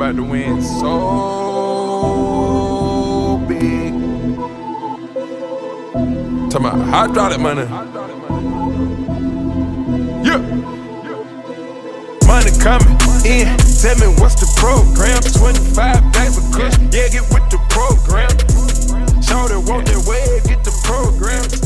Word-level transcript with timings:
about 0.00 0.16
to 0.16 0.22
win 0.22 0.62
so 0.62 0.88
big. 3.46 3.92
Talking 6.50 6.66
about 6.66 6.80
hydraulic 6.88 7.38
money. 7.38 7.66
Yeah. 10.24 10.38
Money 12.26 12.50
coming 12.62 12.96
in. 13.26 13.44
Tell 13.82 13.96
me 14.00 14.08
what's 14.16 14.40
the 14.40 14.48
program? 14.56 15.20
25 15.20 16.12
bags 16.14 16.38
of 16.38 16.44
kush. 16.50 16.78
Yeah, 16.94 17.08
get 17.08 17.28
with 17.28 17.50
the 17.50 17.58
program. 17.68 18.30
Show 19.20 19.48
them 19.48 19.66
want 19.66 19.84
that 19.88 20.00
wave, 20.08 20.44
get 20.44 20.64
the 20.64 20.72
program. 20.82 21.59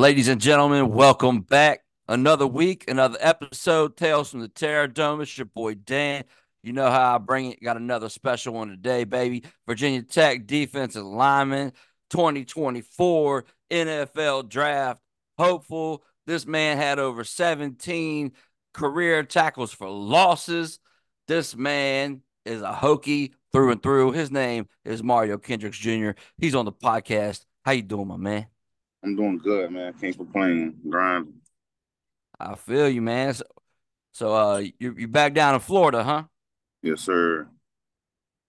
Ladies 0.00 0.28
and 0.28 0.40
gentlemen, 0.40 0.94
welcome 0.94 1.42
back. 1.42 1.84
Another 2.08 2.46
week, 2.46 2.86
another 2.88 3.18
episode. 3.20 3.98
Tales 3.98 4.30
from 4.30 4.40
the 4.40 4.48
Terrordome. 4.48 5.20
It's 5.20 5.36
your 5.36 5.44
boy 5.44 5.74
Dan. 5.74 6.24
You 6.62 6.72
know 6.72 6.90
how 6.90 7.16
I 7.16 7.18
bring 7.18 7.52
it. 7.52 7.62
Got 7.62 7.76
another 7.76 8.08
special 8.08 8.54
one 8.54 8.70
today, 8.70 9.04
baby. 9.04 9.44
Virginia 9.66 10.00
Tech 10.00 10.46
defensive 10.46 11.04
lineman, 11.04 11.74
2024 12.08 13.44
NFL 13.70 14.48
draft 14.48 15.02
hopeful. 15.36 16.02
This 16.26 16.46
man 16.46 16.78
had 16.78 16.98
over 16.98 17.22
17 17.22 18.32
career 18.72 19.22
tackles 19.22 19.70
for 19.70 19.90
losses. 19.90 20.78
This 21.28 21.54
man 21.54 22.22
is 22.46 22.62
a 22.62 22.72
Hokie 22.72 23.32
through 23.52 23.72
and 23.72 23.82
through. 23.82 24.12
His 24.12 24.30
name 24.30 24.66
is 24.82 25.02
Mario 25.02 25.36
Kendricks 25.36 25.76
Jr. 25.76 26.12
He's 26.38 26.54
on 26.54 26.64
the 26.64 26.72
podcast. 26.72 27.44
How 27.66 27.72
you 27.72 27.82
doing, 27.82 28.08
my 28.08 28.16
man? 28.16 28.46
I'm 29.02 29.16
doing 29.16 29.38
good, 29.38 29.70
man. 29.70 29.94
Can't 29.94 30.16
complain. 30.16 30.76
Grind. 30.88 31.32
I 32.38 32.54
feel 32.54 32.88
you, 32.88 33.02
man. 33.02 33.34
So, 33.34 33.44
so 34.12 34.34
uh, 34.34 34.58
you 34.78 34.94
you 34.96 35.08
back 35.08 35.34
down 35.34 35.54
in 35.54 35.60
Florida, 35.60 36.02
huh? 36.02 36.24
Yes, 36.82 37.00
sir. 37.02 37.48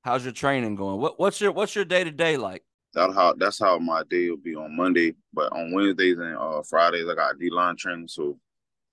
How's 0.03 0.23
your 0.23 0.33
training 0.33 0.75
going? 0.75 0.99
What 0.99 1.19
what's 1.19 1.39
your 1.39 1.51
what's 1.51 1.75
your 1.75 1.85
day 1.85 2.03
to 2.03 2.11
day 2.11 2.37
like? 2.37 2.63
That 2.93 3.13
how 3.13 3.33
that's 3.33 3.59
how 3.59 3.77
my 3.79 4.03
day 4.09 4.29
will 4.29 4.37
be 4.37 4.55
on 4.55 4.75
Monday. 4.75 5.13
But 5.33 5.51
on 5.53 5.73
Wednesdays 5.73 6.17
and 6.17 6.35
uh, 6.35 6.61
Fridays, 6.63 7.07
I 7.09 7.15
got 7.15 7.39
D 7.39 7.49
line 7.49 7.75
training. 7.75 8.07
So 8.07 8.39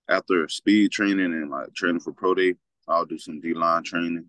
after 0.08 0.48
speed 0.48 0.92
training 0.92 1.32
and 1.32 1.50
like 1.50 1.74
training 1.74 2.00
for 2.00 2.12
pro 2.12 2.34
day, 2.34 2.54
I'll 2.86 3.06
do 3.06 3.18
some 3.18 3.40
D 3.40 3.54
line 3.54 3.82
training. 3.82 4.26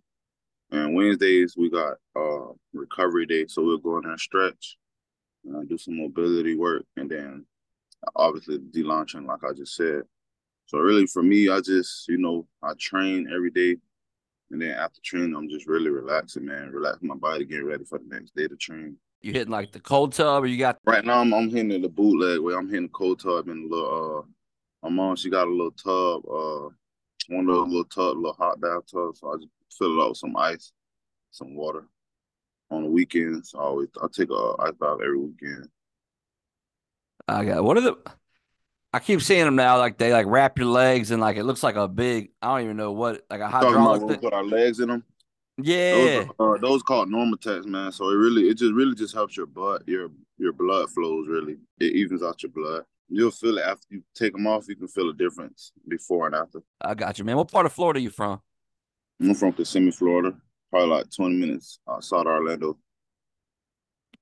And 0.72 0.96
Wednesdays 0.96 1.56
we 1.58 1.70
got 1.70 1.98
uh 2.16 2.54
recovery 2.74 3.26
day, 3.26 3.46
so 3.48 3.64
we'll 3.64 3.78
go 3.78 3.98
in 3.98 4.04
there 4.04 4.12
and 4.12 4.20
stretch, 4.20 4.78
and 5.46 5.70
do 5.70 5.78
some 5.78 5.98
mobility 5.98 6.56
work, 6.56 6.84
and 6.98 7.10
then 7.10 7.46
obviously 8.16 8.58
D 8.58 8.84
line 8.84 9.06
training, 9.06 9.28
like 9.28 9.44
I 9.44 9.54
just 9.54 9.76
said. 9.76 10.04
So 10.66 10.78
really, 10.78 11.08
for 11.08 11.24
me, 11.24 11.50
I 11.50 11.62
just 11.62 12.08
you 12.08 12.18
know 12.18 12.48
I 12.64 12.74
train 12.80 13.30
every 13.34 13.52
day, 13.52 13.78
and 14.52 14.62
then 14.62 14.72
after 14.72 15.00
training, 15.04 15.36
I'm 15.36 15.50
just 15.50 15.68
really 15.68 15.90
relaxing, 15.90 16.46
man, 16.46 16.72
relaxing 16.72 17.08
my 17.08 17.16
body, 17.16 17.46
getting 17.46 17.66
ready 17.66 17.84
for 17.86 18.00
the 18.00 18.06
next 18.08 18.36
day 18.36 18.48
to 18.48 18.56
train. 18.56 18.98
You 19.22 19.34
hitting 19.34 19.52
like 19.52 19.72
the 19.72 19.80
cold 19.80 20.14
tub, 20.14 20.44
or 20.44 20.48
you 20.48 20.58
got 20.58 20.78
Right 20.86 21.04
now, 21.04 21.20
I'm, 21.20 21.34
I'm 21.34 21.50
hitting 21.50 21.82
the 21.82 21.90
bootleg 21.90 22.40
way. 22.40 22.54
I'm 22.54 22.70
hitting 22.70 22.84
the 22.84 22.90
cold 22.90 23.20
tub 23.20 23.50
and 23.50 23.66
a 23.66 23.76
little. 23.76 24.20
Uh, 24.20 24.28
my 24.84 24.90
mom, 24.90 25.16
she 25.18 25.30
got 25.30 25.48
a 25.48 25.52
little 25.52 25.72
tub, 25.72 26.22
uh, 26.26 26.70
one 27.28 27.50
of 27.50 27.56
those 27.56 27.68
little 27.68 27.84
tub, 27.86 28.16
little 28.16 28.34
hot 28.34 28.62
bath 28.62 28.84
tubs. 28.90 29.20
So 29.20 29.34
I 29.34 29.36
just 29.36 29.50
fill 29.78 30.00
it 30.00 30.02
up 30.02 30.10
with 30.10 30.18
some 30.18 30.38
ice, 30.38 30.72
some 31.32 31.54
water. 31.56 31.86
On 32.72 32.84
the 32.84 32.90
weekends, 32.90 33.54
I 33.56 33.60
always 33.60 33.90
I 34.02 34.08
take 34.12 34.30
a 34.30 34.54
ice 34.60 34.74
bath 34.80 35.00
every 35.04 35.18
weekend. 35.18 35.68
I 37.28 37.46
got 37.46 37.64
what 37.64 37.78
are 37.78 37.82
the 37.82 37.98
I 38.92 39.00
keep 39.00 39.22
seeing 39.22 39.46
them 39.46 39.56
now, 39.56 39.78
like 39.78 39.98
they 39.98 40.12
like 40.12 40.26
wrap 40.28 40.58
your 40.58 40.68
legs 40.68 41.12
and 41.12 41.22
like 41.22 41.38
it 41.38 41.44
looks 41.44 41.64
like 41.64 41.76
a 41.76 41.88
big 41.88 42.32
I 42.42 42.56
don't 42.56 42.66
even 42.66 42.78
know 42.78 42.92
what 42.92 43.26
like 43.30 43.40
a 43.40 43.50
Talking 43.50 43.68
hydraulic 43.70 44.08
thing. 44.10 44.20
put 44.20 44.34
our 44.34 44.44
legs 44.44 44.80
in 44.80 44.90
them. 44.90 45.04
Yeah. 45.62 45.94
Those 45.94 46.28
are, 46.40 46.56
uh, 46.56 46.58
those 46.60 46.82
called 46.84 47.10
NormaTecs, 47.10 47.66
man. 47.66 47.92
So 47.92 48.10
it 48.10 48.16
really, 48.16 48.48
it 48.50 48.58
just 48.58 48.74
really 48.74 48.96
just 48.96 49.14
helps 49.14 49.36
your 49.36 49.46
blood, 49.46 49.84
your 49.88 50.10
your 50.38 50.54
blood 50.54 50.90
flows. 50.90 51.28
Really, 51.28 51.58
it 51.80 51.94
evens 51.96 52.24
out 52.24 52.42
your 52.42 52.52
blood. 52.52 52.84
You'll 53.10 53.32
feel 53.32 53.58
it 53.58 53.66
after 53.66 53.88
you 53.90 54.04
take 54.16 54.34
them 54.34 54.48
off. 54.48 54.68
You 54.70 54.76
can 54.76 54.88
feel 54.88 55.10
a 55.10 55.14
difference 55.14 55.72
before 55.88 56.28
and 56.28 56.36
after. 56.36 56.62
I 56.82 56.94
got 56.94 57.20
you, 57.20 57.26
man. 57.26 57.38
What 57.38 57.52
part 57.52 57.66
of 57.66 57.74
Florida 57.74 58.00
you 58.00 58.10
from? 58.10 58.40
I'm 59.22 59.34
from 59.36 59.52
Kissimmee, 59.54 59.92
Florida. 59.92 60.38
Probably 60.72 60.90
like 60.90 61.12
20 61.16 61.36
minutes 61.36 61.80
outside 61.88 62.26
Orlando. 62.28 62.78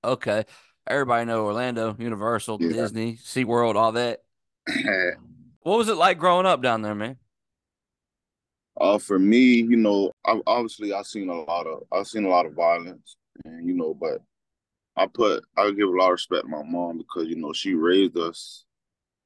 Okay. 0.03 0.45
Everybody 0.87 1.25
know 1.25 1.45
Orlando, 1.45 1.95
Universal, 1.99 2.59
Yeah. 2.61 2.69
Disney, 2.69 3.15
SeaWorld, 3.17 3.75
all 3.75 3.91
that. 3.93 4.23
What 5.61 5.77
was 5.77 5.89
it 5.89 5.95
like 5.97 6.17
growing 6.17 6.45
up 6.45 6.61
down 6.61 6.81
there, 6.81 6.95
man? 6.95 7.17
uh, 8.79 8.97
for 8.99 9.17
me, 9.17 9.39
you 9.61 9.75
know, 9.75 10.11
I, 10.25 10.39
obviously 10.45 10.93
I've 10.93 11.07
seen 11.07 11.29
a 11.29 11.41
lot 11.43 11.65
of 11.67 11.83
I've 11.91 12.07
seen 12.07 12.25
a 12.25 12.29
lot 12.29 12.45
of 12.45 12.53
violence, 12.53 13.15
and 13.45 13.67
you 13.67 13.73
know, 13.75 13.93
but 13.93 14.21
I 14.97 15.07
put 15.07 15.43
I 15.57 15.71
give 15.71 15.89
a 15.89 15.91
lot 15.97 16.07
of 16.07 16.13
respect 16.13 16.43
to 16.43 16.49
my 16.49 16.63
mom 16.63 16.97
because 16.99 17.27
you 17.27 17.35
know 17.37 17.53
she 17.53 17.73
raised 17.75 18.17
us. 18.17 18.65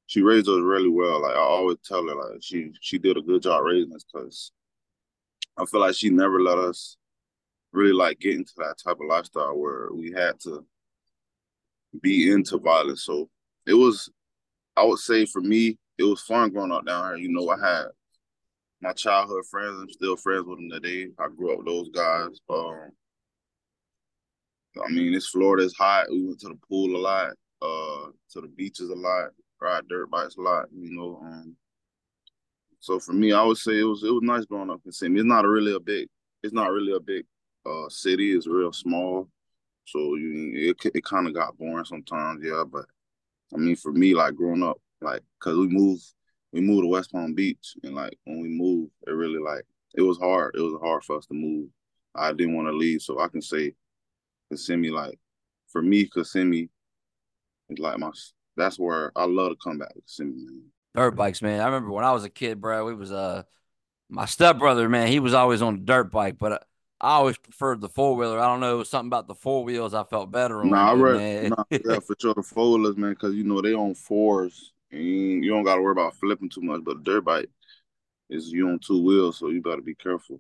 She 0.08 0.22
raised 0.22 0.50
us 0.50 0.62
really 0.62 0.90
well. 0.90 1.22
Like 1.22 1.36
I 1.36 1.40
always 1.40 1.78
tell 1.86 2.08
her, 2.08 2.16
like 2.16 2.42
she 2.44 2.74
she 2.82 3.00
did 3.00 3.18
a 3.18 3.22
good 3.22 3.44
job 3.44 3.64
raising 3.66 3.96
us 3.96 4.06
because 4.12 4.52
I 5.58 5.66
feel 5.66 5.80
like 5.82 5.96
she 5.96 6.10
never 6.10 6.42
let 6.42 6.58
us 6.58 6.98
really 7.74 7.94
like 7.94 8.20
getting 8.20 8.46
to 8.46 8.54
that 8.58 8.76
type 8.84 8.98
of 9.00 9.08
lifestyle 9.08 9.58
where 9.58 9.90
we 9.94 10.12
had 10.12 10.40
to 10.42 10.66
be 12.02 12.32
into 12.32 12.58
violence. 12.58 13.04
So 13.04 13.30
it 13.66 13.74
was, 13.74 14.10
I 14.76 14.84
would 14.84 15.00
say 15.00 15.26
for 15.26 15.42
me, 15.42 15.78
it 15.98 16.04
was 16.04 16.22
fun 16.22 16.50
growing 16.50 16.72
up 16.72 16.86
down 16.86 17.16
here. 17.16 17.24
You 17.24 17.30
know, 17.32 17.50
I 17.50 17.60
had 17.60 17.86
my 18.82 18.94
childhood 18.94 19.46
friends. 19.50 19.80
I'm 19.80 19.90
still 19.90 20.18
friends 20.18 20.46
with 20.46 20.58
them 20.58 20.70
today. 20.70 21.08
I 21.20 21.28
grew 21.36 21.54
up 21.54 21.60
with 21.60 21.68
those 21.68 21.90
guys. 21.90 22.40
Um, 22.50 22.90
I 24.84 24.90
mean, 24.90 25.14
it's 25.14 25.30
Florida. 25.30 25.66
It's 25.66 25.76
hot. 25.76 26.08
We 26.10 26.26
went 26.26 26.40
to 26.42 26.50
the 26.50 26.60
pool 26.68 26.96
a 26.96 26.98
lot, 27.00 27.32
uh, 27.62 28.12
to 28.32 28.42
the 28.42 28.48
beaches 28.48 28.90
a 28.90 28.96
lot, 28.96 29.30
ride 29.62 29.88
dirt 29.88 30.10
bikes 30.10 30.38
a 30.38 30.42
lot. 30.42 30.66
You 30.74 30.96
know, 30.96 31.20
um, 31.22 31.56
so 32.80 33.00
for 33.00 33.14
me, 33.14 33.34
I 33.34 33.44
would 33.44 33.58
say 33.58 33.80
it 33.80 33.84
was 33.84 34.04
it 34.04 34.12
was 34.12 34.24
nice 34.24 34.46
growing 34.46 34.70
up 34.70 34.82
in 34.86 34.92
Kissimmee. 34.92 35.20
It's 35.20 35.28
not 35.28 35.46
really 35.46 35.76
a 35.76 35.80
big. 35.80 36.08
It's 36.42 36.54
not 36.54 36.72
really 36.72 36.94
a 36.94 37.00
big 37.00 37.26
uh 37.66 37.90
city. 37.90 38.32
is 38.32 38.48
real 38.48 38.74
small. 38.74 39.30
So 39.86 40.16
you 40.16 40.52
it 40.56 40.78
it 40.96 41.04
kind 41.04 41.28
of 41.28 41.34
got 41.34 41.58
boring 41.58 41.86
sometimes, 41.86 42.42
yeah. 42.44 42.64
But 42.70 42.86
I 43.54 43.58
mean, 43.58 43.76
for 43.76 43.92
me, 43.92 44.14
like 44.14 44.36
growing 44.36 44.64
up, 44.64 44.80
like, 45.02 45.22
cause 45.40 45.58
we 45.58 45.68
moved, 45.68 46.04
we 46.54 46.62
moved 46.62 46.84
to 46.84 46.88
West 46.88 47.12
Palm 47.12 47.34
Beach, 47.34 47.76
and 47.84 47.96
like 47.96 48.18
when 48.26 48.42
we 48.42 48.50
moved, 48.50 48.92
it 49.08 49.12
really 49.12 49.40
like 49.40 49.66
it 49.96 50.02
was 50.02 50.18
hard. 50.18 50.56
It 50.56 50.62
was 50.62 50.80
hard 50.82 51.04
for 51.04 51.18
us 51.18 51.26
to 51.28 51.34
move. 51.34 51.70
I 52.16 52.32
didn't 52.34 52.56
want 52.56 52.68
to 52.68 52.74
leave, 52.74 53.02
so 53.02 53.20
I 53.20 53.28
can 53.28 53.42
say 53.42 53.74
Kissimmee, 54.50 54.90
like 54.92 55.18
for 55.72 55.82
me, 55.82 56.06
Kissimmee 56.06 56.70
is 57.70 57.80
like 57.80 57.98
my. 58.00 58.12
That's 58.58 58.78
where 58.78 59.12
I 59.16 59.26
love 59.26 59.52
to 59.52 59.58
come 59.64 59.78
back 59.78 59.94
to 59.94 60.02
Kissimmee. 60.02 60.46
Man. 60.46 60.64
Dirt 60.94 61.16
bikes, 61.16 61.42
man. 61.42 61.62
I 61.62 61.66
remember 61.66 61.92
when 61.92 62.04
I 62.04 62.12
was 62.12 62.26
a 62.26 62.30
kid, 62.30 62.60
bro. 62.60 62.86
We 62.86 62.94
was 62.94 63.12
uh 63.12 63.44
my 64.10 64.26
stepbrother, 64.26 64.90
man. 64.90 65.08
He 65.08 65.20
was 65.20 65.34
always 65.34 65.62
on 65.62 65.76
a 65.76 65.80
dirt 65.80 66.12
bike, 66.12 66.38
but 66.38 66.52
uh, 66.52 66.60
I 67.04 67.14
always 67.16 67.38
preferred 67.38 67.82
the 67.82 67.90
four 67.90 68.16
wheeler. 68.16 68.40
I 68.40 68.46
don't 68.46 68.60
know 68.60 68.84
something 68.84 69.08
about 69.08 69.28
the 69.28 69.34
four 69.36 69.64
wheels. 69.64 69.94
I 69.96 70.04
felt 70.04 70.32
better 70.32 70.62
on. 70.62 70.70
Nah, 70.70 70.92
I 70.92 70.94
read, 70.94 71.50
nah, 71.50 71.64
yeah, 71.72 72.00
for 72.00 72.16
sure 72.20 72.36
the 72.36 72.44
four 72.44 72.78
wheelers, 72.78 72.96
man, 72.96 73.14
because 73.14 73.34
you 73.34 73.44
know 73.44 73.60
they 73.62 73.74
on 73.74 73.96
fours, 73.96 74.72
and 74.92 75.44
you 75.44 75.50
don't 75.50 75.64
got 75.64 75.76
to 75.78 75.82
worry 75.82 75.94
about 75.94 76.16
flipping 76.16 76.50
too 76.50 76.62
much. 76.62 76.84
But 76.84 76.98
a 76.98 77.00
dirt 77.02 77.22
bike 77.26 77.50
is 78.30 78.52
you 78.52 78.70
on 78.70 78.78
two 78.80 79.04
wheels, 79.04 79.40
so 79.40 79.50
you 79.50 79.62
got 79.62 79.78
to 79.78 79.82
be 79.82 79.96
careful. 79.96 80.40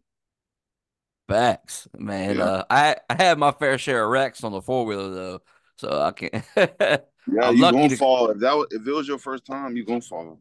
Facts, 1.27 1.87
man. 1.97 2.37
Yeah. 2.37 2.43
Uh, 2.43 2.63
I 2.69 2.95
I 3.09 3.15
had 3.21 3.39
my 3.39 3.51
fair 3.51 3.77
share 3.77 4.03
of 4.03 4.11
wrecks 4.11 4.43
on 4.43 4.51
the 4.51 4.61
four 4.61 4.85
wheeler 4.85 5.09
though, 5.09 5.41
so 5.77 5.89
I 6.01 6.11
can't. 6.11 6.43
Yeah, 7.31 7.49
I'm 7.49 7.55
you 7.55 7.61
gonna 7.61 7.87
to- 7.89 7.95
fall. 7.97 8.31
If 8.31 8.39
that 8.39 8.55
was, 8.57 8.67
if 8.71 8.85
it 8.85 8.91
was 8.91 9.07
your 9.07 9.19
first 9.19 9.45
time, 9.45 9.77
you 9.77 9.85
gonna 9.85 10.01
fall. 10.01 10.39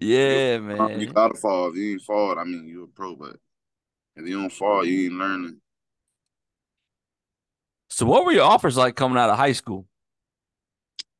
yeah, 0.00 0.54
You 0.56 0.62
man. 0.62 1.00
You 1.00 1.06
gotta 1.12 1.34
fall. 1.34 1.68
If 1.68 1.76
you 1.76 1.92
ain't 1.92 2.02
fall, 2.02 2.38
I 2.38 2.44
mean 2.44 2.66
you're 2.66 2.84
a 2.84 2.88
pro, 2.88 3.14
but 3.14 3.36
if 4.18 4.26
you 4.26 4.40
don't 4.40 4.52
fall, 4.52 4.84
you 4.84 5.06
ain't 5.06 5.14
learning. 5.14 5.60
So, 7.88 8.04
what 8.04 8.24
were 8.24 8.32
your 8.32 8.44
offers 8.44 8.76
like 8.76 8.96
coming 8.96 9.18
out 9.18 9.30
of 9.30 9.36
high 9.36 9.52
school? 9.52 9.86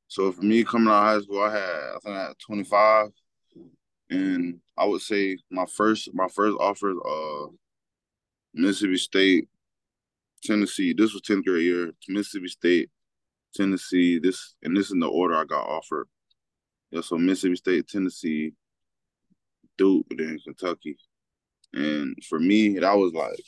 So 0.08 0.32
for 0.32 0.42
me 0.42 0.64
coming 0.64 0.88
out 0.88 1.02
of 1.02 1.04
high 1.04 1.20
school, 1.20 1.42
I 1.42 1.52
had 1.52 1.60
I 1.60 1.98
think 2.02 2.16
I 2.16 2.22
had 2.28 2.38
25. 2.38 3.08
And 4.10 4.60
I 4.76 4.86
would 4.86 5.02
say 5.02 5.36
my 5.50 5.66
first 5.66 6.08
my 6.14 6.28
first 6.28 6.56
offers 6.58 6.96
uh 7.06 7.46
Mississippi 8.54 8.96
State, 8.96 9.48
Tennessee. 10.42 10.94
This 10.94 11.12
was 11.12 11.22
10th 11.22 11.44
grade 11.44 11.64
year. 11.64 11.92
Mississippi 12.08 12.48
State, 12.48 12.90
Tennessee, 13.54 14.18
this 14.18 14.54
and 14.62 14.74
this 14.74 14.86
is 14.86 14.92
in 14.92 15.00
the 15.00 15.08
order 15.08 15.36
I 15.36 15.44
got 15.44 15.68
offered. 15.68 16.08
Yeah, 16.90 17.02
so 17.02 17.18
Mississippi 17.18 17.56
State, 17.56 17.88
Tennessee, 17.88 18.54
Duke, 19.76 20.06
then 20.16 20.38
Kentucky. 20.42 20.96
And 21.72 22.16
for 22.28 22.38
me, 22.38 22.78
that 22.78 22.96
was 22.96 23.12
like 23.12 23.38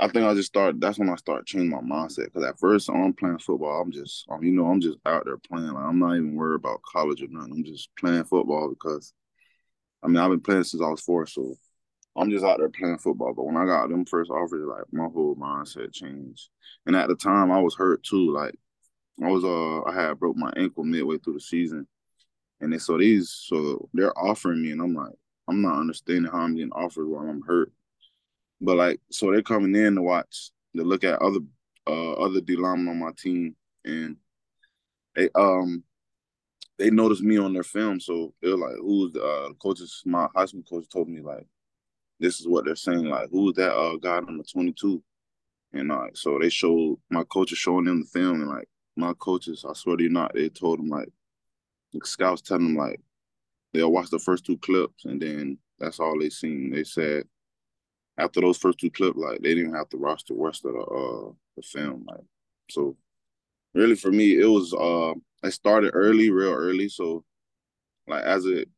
I 0.00 0.08
think 0.08 0.24
I 0.24 0.32
just 0.32 0.48
started. 0.48 0.80
That's 0.80 0.98
when 0.98 1.10
I 1.10 1.16
started 1.16 1.44
changing 1.46 1.68
my 1.68 1.80
mindset. 1.80 2.24
Because 2.32 2.44
at 2.44 2.58
first, 2.58 2.88
I'm 2.88 3.12
playing 3.12 3.38
football. 3.38 3.82
I'm 3.82 3.92
just, 3.92 4.24
um, 4.30 4.42
you 4.42 4.50
know, 4.50 4.66
I'm 4.66 4.80
just 4.80 4.98
out 5.04 5.26
there 5.26 5.36
playing. 5.36 5.66
Like 5.66 5.84
I'm 5.84 5.98
not 5.98 6.14
even 6.14 6.34
worried 6.34 6.56
about 6.56 6.80
college 6.82 7.22
or 7.22 7.26
nothing. 7.28 7.52
I'm 7.52 7.64
just 7.64 7.90
playing 7.98 8.24
football 8.24 8.70
because, 8.70 9.12
I 10.02 10.06
mean, 10.06 10.16
I've 10.16 10.30
been 10.30 10.40
playing 10.40 10.64
since 10.64 10.82
I 10.82 10.88
was 10.88 11.02
four, 11.02 11.26
so 11.26 11.54
I'm 12.16 12.30
just 12.30 12.46
out 12.46 12.58
there 12.58 12.70
playing 12.70 12.96
football. 12.96 13.34
But 13.34 13.44
when 13.44 13.58
I 13.58 13.66
got 13.66 13.90
them 13.90 14.06
first 14.06 14.30
offers, 14.30 14.66
like 14.66 14.84
my 14.90 15.04
whole 15.04 15.36
mindset 15.36 15.92
changed. 15.92 16.48
And 16.86 16.96
at 16.96 17.08
the 17.08 17.14
time, 17.14 17.52
I 17.52 17.60
was 17.60 17.74
hurt 17.74 18.02
too. 18.02 18.32
Like 18.32 18.54
I 19.22 19.28
was, 19.28 19.44
uh, 19.44 19.82
I 19.82 19.92
had 19.92 20.18
broke 20.18 20.36
my 20.36 20.50
ankle 20.56 20.84
midway 20.84 21.18
through 21.18 21.34
the 21.34 21.40
season, 21.40 21.86
and 22.62 22.72
they 22.72 22.78
so 22.78 22.96
these, 22.96 23.30
so 23.30 23.90
they're 23.92 24.18
offering 24.18 24.62
me, 24.62 24.70
and 24.70 24.80
I'm 24.80 24.94
like, 24.94 25.12
I'm 25.50 25.62
not 25.62 25.78
understanding 25.78 26.30
how 26.30 26.38
I'm 26.38 26.54
getting 26.54 26.72
offered 26.72 27.06
while 27.06 27.28
I'm 27.28 27.42
hurt. 27.42 27.72
But 28.60 28.76
like, 28.76 29.00
so 29.10 29.30
they're 29.30 29.42
coming 29.42 29.74
in 29.74 29.96
to 29.96 30.02
watch, 30.02 30.50
to 30.76 30.82
look 30.84 31.04
at 31.04 31.20
other 31.20 31.40
uh 31.86 32.12
other 32.12 32.40
D 32.40 32.56
linemen 32.56 32.88
on 32.88 32.98
my 32.98 33.10
team, 33.16 33.56
and 33.84 34.16
they 35.14 35.28
um 35.34 35.82
they 36.78 36.90
noticed 36.90 37.22
me 37.22 37.36
on 37.38 37.52
their 37.52 37.62
film. 37.62 38.00
So 38.00 38.32
they're 38.40 38.56
like, 38.56 38.76
"Who's 38.80 39.12
the 39.12 39.24
uh, 39.24 39.52
coaches?" 39.54 40.02
My 40.06 40.28
high 40.34 40.46
school 40.46 40.62
coach 40.62 40.88
told 40.88 41.08
me 41.08 41.20
like, 41.20 41.46
"This 42.18 42.40
is 42.40 42.48
what 42.48 42.64
they're 42.64 42.76
saying. 42.76 43.06
Like, 43.06 43.28
who's 43.30 43.54
that 43.54 43.74
uh 43.74 43.96
guy 43.96 44.20
number 44.20 44.44
22?" 44.44 45.02
And 45.72 45.92
uh, 45.92 46.08
so 46.14 46.38
they 46.38 46.48
showed 46.50 46.98
my 47.10 47.24
coaches 47.24 47.58
showing 47.58 47.84
them 47.84 48.00
the 48.00 48.06
film, 48.06 48.42
and 48.42 48.50
like 48.50 48.68
my 48.96 49.12
coaches, 49.18 49.64
I 49.68 49.72
swear 49.74 49.96
to 49.96 50.02
you 50.02 50.08
not, 50.10 50.34
they 50.34 50.48
told 50.48 50.78
them 50.78 50.88
like 50.88 51.08
the 51.92 52.00
scouts 52.04 52.42
telling 52.42 52.74
them 52.74 52.76
like 52.76 53.00
they'll 53.72 53.92
watch 53.92 54.10
the 54.10 54.18
first 54.18 54.44
two 54.44 54.58
clips, 54.58 55.04
and 55.04 55.20
then 55.20 55.58
that's 55.78 56.00
all 56.00 56.18
they 56.18 56.30
seen. 56.30 56.70
They 56.70 56.84
said 56.84 57.24
after 58.18 58.40
those 58.40 58.58
first 58.58 58.78
two 58.78 58.90
clips, 58.90 59.16
like 59.16 59.40
they 59.40 59.54
didn't 59.54 59.74
have 59.74 59.88
to 59.90 59.96
watch 59.96 60.24
the 60.24 60.34
rest 60.34 60.64
of 60.64 60.74
the 60.74 60.80
uh 60.80 61.32
the 61.56 61.62
film. 61.62 62.04
Like 62.08 62.24
so 62.70 62.96
really 63.74 63.96
for 63.96 64.10
me 64.10 64.38
it 64.38 64.46
was 64.46 64.74
uh 64.74 65.14
I 65.42 65.50
started 65.50 65.92
early, 65.94 66.30
real 66.30 66.52
early. 66.52 66.88
So 66.88 67.24
like 68.06 68.24
as 68.24 68.46
it 68.46 68.68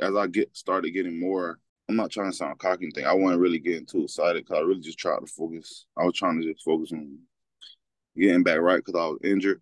as 0.00 0.16
I 0.16 0.26
get 0.26 0.56
started 0.56 0.90
getting 0.90 1.20
more, 1.20 1.58
I'm 1.88 1.96
not 1.96 2.10
trying 2.10 2.30
to 2.30 2.36
sound 2.36 2.58
cocky 2.58 2.90
thing. 2.90 3.06
I 3.06 3.12
wasn't 3.12 3.40
really 3.40 3.58
getting 3.58 3.86
too 3.86 4.04
excited 4.04 4.44
because 4.44 4.58
I 4.58 4.62
really 4.62 4.80
just 4.80 4.98
tried 4.98 5.20
to 5.20 5.26
focus. 5.26 5.86
I 5.96 6.04
was 6.04 6.14
trying 6.14 6.40
to 6.40 6.52
just 6.52 6.64
focus 6.64 6.92
on 6.92 7.18
getting 8.16 8.42
back 8.42 8.58
right 8.58 8.82
because 8.84 8.98
I 8.98 9.06
was 9.06 9.18
injured. 9.22 9.60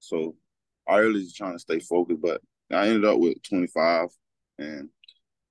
So 0.00 0.34
I 0.88 0.96
really 0.96 1.22
just 1.22 1.36
trying 1.36 1.54
to 1.54 1.58
stay 1.58 1.78
focused. 1.78 2.20
But 2.20 2.42
I 2.72 2.86
ended 2.88 3.04
up 3.04 3.18
with 3.18 3.42
25 3.42 4.08
and 4.58 4.88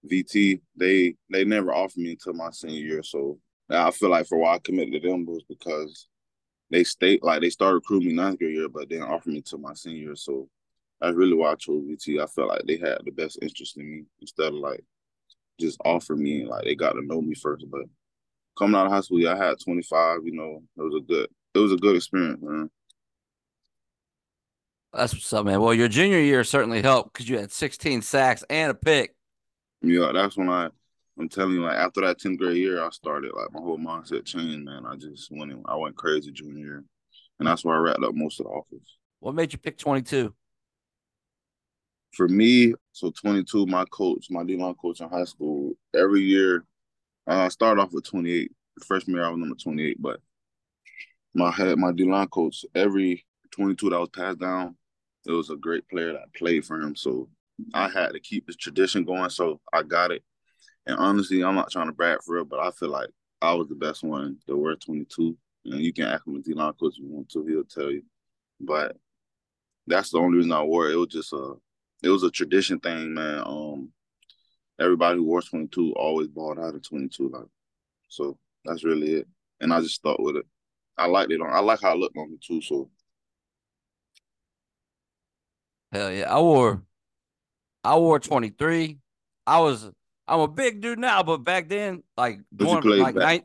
VT, 0.09 0.61
they 0.75 1.15
they 1.29 1.45
never 1.45 1.73
offered 1.73 1.99
me 1.99 2.11
until 2.11 2.33
my 2.33 2.51
senior 2.51 2.79
year. 2.79 3.03
So 3.03 3.39
I 3.69 3.91
feel 3.91 4.09
like 4.09 4.27
for 4.27 4.37
why 4.37 4.55
I 4.55 4.59
committed 4.59 5.01
to 5.01 5.09
them 5.09 5.25
was 5.25 5.43
because 5.47 6.07
they 6.69 6.83
stayed 6.83 7.21
like 7.21 7.41
they 7.41 7.49
started 7.49 7.75
recruiting 7.75 8.09
me 8.09 8.15
ninth 8.15 8.39
grade 8.39 8.55
year, 8.55 8.69
but 8.69 8.89
didn't 8.89 9.09
offer 9.09 9.29
me 9.29 9.37
until 9.37 9.59
my 9.59 9.73
senior 9.73 9.99
year. 9.99 10.15
So 10.15 10.49
that's 10.99 11.15
really 11.15 11.35
why 11.35 11.51
I 11.51 11.55
chose 11.55 11.83
VT. 11.83 12.21
I 12.21 12.27
felt 12.27 12.49
like 12.49 12.63
they 12.65 12.77
had 12.77 12.99
the 13.03 13.11
best 13.11 13.39
interest 13.41 13.77
in 13.77 13.89
me 13.89 14.03
instead 14.19 14.47
of 14.47 14.55
like 14.55 14.83
just 15.59 15.79
offer 15.85 16.15
me 16.15 16.45
like 16.45 16.63
they 16.63 16.75
got 16.75 16.93
to 16.93 17.05
know 17.05 17.21
me 17.21 17.35
first. 17.35 17.65
But 17.69 17.85
coming 18.57 18.75
out 18.75 18.87
of 18.87 18.91
high 18.91 19.01
school, 19.01 19.19
yeah, 19.19 19.33
I 19.33 19.47
had 19.47 19.59
25. 19.63 20.19
You 20.23 20.33
know, 20.33 20.63
it 20.77 20.81
was 20.81 20.95
a 20.95 21.05
good 21.05 21.29
it 21.53 21.59
was 21.59 21.73
a 21.73 21.77
good 21.77 21.95
experience, 21.95 22.41
man. 22.41 22.69
That's 24.93 25.13
what's 25.13 25.31
up, 25.31 25.45
man. 25.45 25.61
Well, 25.61 25.73
your 25.73 25.87
junior 25.87 26.19
year 26.19 26.43
certainly 26.43 26.81
helped 26.81 27.13
because 27.13 27.29
you 27.29 27.37
had 27.37 27.51
16 27.51 28.01
sacks 28.01 28.43
and 28.49 28.71
a 28.71 28.73
pick. 28.73 29.15
Yeah, 29.81 30.11
that's 30.13 30.35
when 30.37 30.49
I 30.49 30.69
I'm 31.19 31.29
telling 31.29 31.53
you, 31.53 31.63
like 31.63 31.77
after 31.77 32.01
that 32.01 32.19
10th 32.19 32.37
grade 32.37 32.57
year, 32.57 32.83
I 32.83 32.89
started 32.89 33.31
like 33.35 33.51
my 33.51 33.59
whole 33.59 33.77
mindset 33.77 34.25
changed, 34.25 34.65
man. 34.65 34.85
I 34.85 34.95
just 34.95 35.29
went 35.31 35.51
in, 35.51 35.61
I 35.65 35.75
went 35.75 35.95
crazy 35.95 36.31
junior 36.31 36.65
year. 36.65 36.83
And 37.39 37.47
that's 37.47 37.65
where 37.65 37.75
I 37.75 37.79
wrapped 37.79 38.03
up 38.03 38.13
most 38.13 38.39
of 38.39 38.45
the 38.45 38.51
offers. 38.51 38.97
What 39.19 39.35
made 39.35 39.53
you 39.53 39.59
pick 39.59 39.77
22? 39.77 40.33
For 42.13 42.27
me, 42.27 42.73
so 42.91 43.11
22, 43.11 43.65
my 43.67 43.85
coach, 43.85 44.27
my 44.29 44.43
D 44.43 44.57
line 44.57 44.75
coach 44.75 44.99
in 44.99 45.09
high 45.09 45.23
school, 45.23 45.73
every 45.95 46.21
year, 46.21 46.65
uh, 47.27 47.41
I 47.41 47.47
started 47.47 47.81
off 47.81 47.93
with 47.93 48.05
28. 48.05 48.51
The 48.77 48.85
freshman 48.85 49.15
year, 49.15 49.25
I 49.25 49.29
was 49.29 49.39
number 49.39 49.55
28, 49.55 50.01
but 50.01 50.19
my 51.33 51.51
head, 51.51 51.77
my 51.77 51.91
D 51.91 52.03
line 52.03 52.27
coach, 52.27 52.65
every 52.75 53.25
22 53.51 53.89
that 53.89 53.99
was 53.99 54.09
passed 54.09 54.39
down, 54.39 54.75
it 55.25 55.31
was 55.31 55.49
a 55.49 55.55
great 55.55 55.87
player 55.87 56.13
that 56.13 56.33
played 56.33 56.65
for 56.65 56.79
him. 56.79 56.95
So 56.95 57.29
I 57.73 57.89
had 57.89 58.13
to 58.13 58.19
keep 58.19 58.47
the 58.47 58.53
tradition 58.53 59.03
going, 59.03 59.29
so 59.29 59.59
I 59.71 59.83
got 59.83 60.11
it. 60.11 60.23
And 60.87 60.97
honestly, 60.97 61.43
I'm 61.43 61.55
not 61.55 61.71
trying 61.71 61.87
to 61.87 61.93
brag 61.93 62.19
for 62.23 62.35
real, 62.35 62.45
but 62.45 62.59
I 62.59 62.71
feel 62.71 62.89
like 62.89 63.09
I 63.41 63.53
was 63.53 63.67
the 63.67 63.75
best 63.75 64.03
one 64.03 64.37
to 64.47 64.57
wear 64.57 64.75
22. 64.75 65.37
You 65.63 65.71
know, 65.71 65.77
you 65.77 65.93
can 65.93 66.05
ask 66.05 66.25
him 66.25 66.35
a 66.35 66.39
D-line 66.39 66.73
coach 66.73 66.93
if 66.97 67.03
you 67.03 67.09
want 67.09 67.29
to, 67.29 67.45
he'll 67.45 67.63
tell 67.63 67.91
you. 67.91 68.03
But 68.59 68.97
that's 69.85 70.11
the 70.11 70.17
only 70.17 70.37
reason 70.37 70.51
I 70.51 70.63
wore 70.63 70.89
it. 70.89 70.93
It 70.93 70.97
was 70.97 71.09
just 71.09 71.33
a, 71.33 71.53
it 72.03 72.09
was 72.09 72.23
a 72.23 72.31
tradition 72.31 72.79
thing, 72.79 73.13
man. 73.13 73.43
Um, 73.45 73.89
everybody 74.79 75.17
who 75.17 75.25
wore 75.25 75.41
22 75.41 75.93
always 75.93 76.27
bought 76.27 76.57
out 76.57 76.73
of 76.73 76.87
22, 76.87 77.29
like, 77.29 77.43
so 78.07 78.37
that's 78.65 78.83
really 78.83 79.13
it. 79.13 79.27
And 79.59 79.71
I 79.71 79.81
just 79.81 79.95
stuck 79.95 80.17
with 80.17 80.37
it. 80.37 80.45
I 80.97 81.05
liked 81.05 81.31
it 81.31 81.41
on. 81.41 81.53
I 81.53 81.59
like 81.59 81.81
how 81.81 81.93
it 81.93 81.99
looked 81.99 82.17
on 82.17 82.31
me 82.31 82.37
too. 82.43 82.61
So. 82.61 82.89
Hell 85.91 86.11
yeah, 86.11 86.33
I 86.33 86.39
wore 86.39 86.83
I 87.83 87.97
wore 87.97 88.19
23. 88.19 88.97
I 89.47 89.59
was 89.59 89.89
I'm 90.27 90.39
a 90.39 90.47
big 90.47 90.81
dude 90.81 90.99
now, 90.99 91.23
but 91.23 91.39
back 91.39 91.67
then, 91.67 92.03
like 92.15 92.39
going 92.55 92.83
like 92.83 93.15
ninth, 93.15 93.43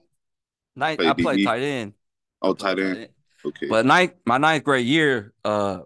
ninth 0.77 1.01
I 1.01 1.13
played 1.15 1.45
tight 1.45 1.63
end. 1.63 1.95
Oh, 2.43 2.55
tight 2.55 2.79
end. 2.79 3.09
Okay. 3.45 3.67
But 3.69 3.87
ninth, 3.87 4.13
my 4.25 4.39
ninth 4.39 4.65
grade 4.65 4.87
year, 4.87 5.33
uh, 5.45 5.81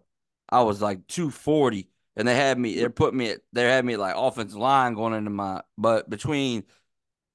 I 0.51 0.63
was 0.63 0.83
like 0.83 1.07
240, 1.07 1.89
and 2.17 2.29
they 2.29 2.35
had 2.35 2.59
me. 2.59 2.75
They 2.75 2.89
put 2.89 3.15
me 3.15 3.31
at. 3.31 3.41
They 3.53 3.65
had 3.65 3.85
me 3.85 3.97
like 3.97 4.15
offensive 4.17 4.59
line 4.59 4.95
going 4.95 5.15
into 5.15 5.31
my. 5.31 5.63
But 5.79 6.11
between 6.11 6.65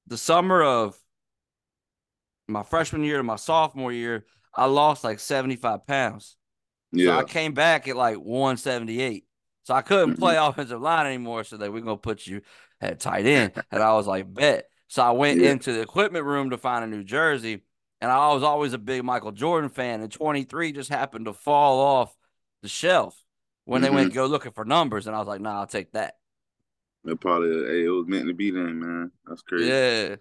the 0.07 0.17
summer 0.17 0.61
of 0.61 0.95
my 2.47 2.61
freshman 2.61 3.03
year 3.03 3.17
to 3.17 3.23
my 3.23 3.37
sophomore 3.37 3.91
year, 3.91 4.25
I 4.53 4.65
lost 4.65 5.03
like 5.03 5.19
75 5.19 5.87
pounds. 5.87 6.37
Yeah. 6.95 7.07
So 7.07 7.17
I 7.19 7.23
came 7.23 7.53
back 7.53 7.87
at 7.87 7.95
like 7.95 8.17
178. 8.17 9.25
So 9.63 9.73
I 9.73 9.81
couldn't 9.81 10.11
mm-hmm. 10.11 10.19
play 10.19 10.35
offensive 10.39 10.81
line 10.81 11.05
anymore. 11.07 11.43
So 11.43 11.57
that 11.57 11.71
we're 11.71 11.81
gonna 11.81 11.97
put 11.97 12.25
you 12.25 12.41
at 12.81 12.99
tight 12.99 13.25
end. 13.25 13.53
and 13.71 13.81
I 13.81 13.93
was 13.93 14.07
like, 14.07 14.31
bet. 14.33 14.69
So 14.87 15.03
I 15.03 15.11
went 15.11 15.41
yeah. 15.41 15.51
into 15.51 15.73
the 15.73 15.81
equipment 15.81 16.25
room 16.25 16.51
to 16.51 16.57
find 16.57 16.83
a 16.83 16.87
new 16.87 17.03
jersey. 17.03 17.63
And 18.01 18.11
I 18.11 18.33
was 18.33 18.43
always 18.43 18.73
a 18.73 18.77
big 18.77 19.03
Michael 19.03 19.31
Jordan 19.31 19.69
fan. 19.69 20.01
And 20.01 20.11
23 20.11 20.71
just 20.73 20.89
happened 20.89 21.25
to 21.25 21.33
fall 21.33 21.79
off 21.79 22.15
the 22.61 22.67
shelf 22.67 23.21
when 23.63 23.81
mm-hmm. 23.81 23.83
they 23.83 23.95
went 23.95 24.13
to 24.13 24.19
mm-hmm. 24.19 24.27
go 24.27 24.31
looking 24.31 24.51
for 24.51 24.65
numbers. 24.65 25.07
And 25.07 25.15
I 25.15 25.19
was 25.19 25.27
like, 25.27 25.41
nah, 25.41 25.61
I'll 25.61 25.67
take 25.67 25.91
that. 25.93 26.15
It 27.05 27.19
probably 27.19 27.49
hey, 27.49 27.85
it 27.85 27.89
was 27.89 28.07
meant 28.07 28.27
to 28.27 28.33
be 28.33 28.51
then, 28.51 28.79
man. 28.79 29.11
That's 29.27 29.41
crazy. 29.41 29.65
Yeah. 29.65 30.15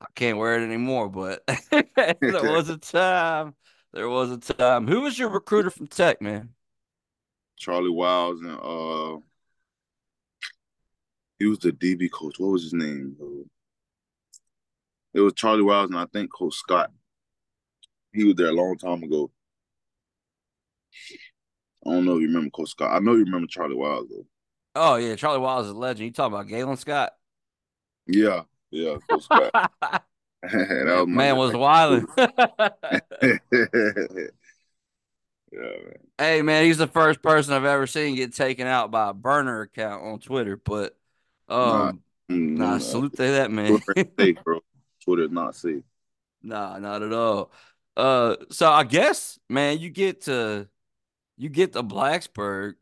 I 0.00 0.06
can't 0.14 0.38
wear 0.38 0.60
it 0.60 0.64
anymore, 0.64 1.08
but 1.08 1.42
there 1.70 2.52
was 2.52 2.68
a 2.68 2.78
time. 2.78 3.54
There 3.92 4.08
was 4.08 4.30
a 4.30 4.38
time. 4.38 4.86
Who 4.86 5.02
was 5.02 5.18
your 5.18 5.30
recruiter 5.30 5.70
from 5.70 5.86
Tech, 5.86 6.20
man? 6.20 6.50
Charlie 7.56 7.90
Wiles 7.90 8.40
and 8.40 8.52
uh 8.52 9.18
he 11.38 11.46
was 11.46 11.58
the 11.58 11.72
DB 11.72 12.10
coach. 12.10 12.38
What 12.38 12.52
was 12.52 12.64
his 12.64 12.72
name? 12.72 13.16
It 15.14 15.20
was 15.20 15.32
Charlie 15.34 15.62
Wiles 15.62 15.90
and 15.90 15.98
I 15.98 16.06
think 16.06 16.32
Coach 16.32 16.54
Scott. 16.54 16.90
He 18.12 18.24
was 18.24 18.34
there 18.36 18.48
a 18.48 18.52
long 18.52 18.76
time 18.76 19.02
ago. 19.02 19.30
I 21.86 21.90
don't 21.92 22.04
know 22.04 22.16
if 22.16 22.22
you 22.22 22.26
remember 22.26 22.50
Coach 22.50 22.70
Scott. 22.70 22.90
I 22.92 22.98
know 22.98 23.12
you 23.14 23.24
remember 23.24 23.46
Charlie 23.46 23.76
Wiles 23.76 24.08
though. 24.10 24.26
Oh 24.74 24.96
yeah, 24.96 25.16
Charlie 25.16 25.40
Wiles 25.40 25.66
is 25.66 25.72
a 25.72 25.76
legend. 25.76 26.06
You 26.06 26.12
talking 26.12 26.34
about 26.34 26.48
Galen 26.48 26.76
Scott? 26.76 27.12
Yeah, 28.06 28.42
yeah, 28.70 28.96
Coach 29.08 29.24
Scott. 29.24 29.72
was 30.52 31.08
man 31.08 31.36
was 31.36 31.54
wilding. 31.54 32.06
Yeah, 35.50 35.60
man. 35.60 35.94
Hey, 36.18 36.42
man, 36.42 36.64
he's 36.64 36.78
the 36.78 36.86
first 36.86 37.22
person 37.22 37.54
I've 37.54 37.64
ever 37.64 37.86
seen 37.86 38.16
get 38.16 38.34
taken 38.34 38.66
out 38.66 38.90
by 38.90 39.10
a 39.10 39.14
burner 39.14 39.62
account 39.62 40.04
on 40.04 40.18
Twitter. 40.18 40.56
But, 40.56 40.96
um, 41.48 42.02
nah, 42.28 42.36
nah, 42.36 42.70
nah 42.72 42.78
salute 42.78 43.16
to 43.16 43.22
that 43.22 43.50
man. 43.50 43.80
Twitter 43.80 44.10
safe, 44.18 44.36
bro. 44.44 44.60
Twitter 45.04 45.28
not 45.28 45.54
safe. 45.54 45.82
Nah, 46.42 46.78
not 46.78 47.02
at 47.02 47.12
all. 47.12 47.50
Uh, 47.96 48.36
so 48.50 48.70
I 48.70 48.84
guess, 48.84 49.38
man, 49.48 49.78
you 49.78 49.90
get 49.90 50.22
to 50.22 50.68
you 51.36 51.48
get 51.48 51.72
to 51.72 51.82
Blacksburg. 51.82 52.74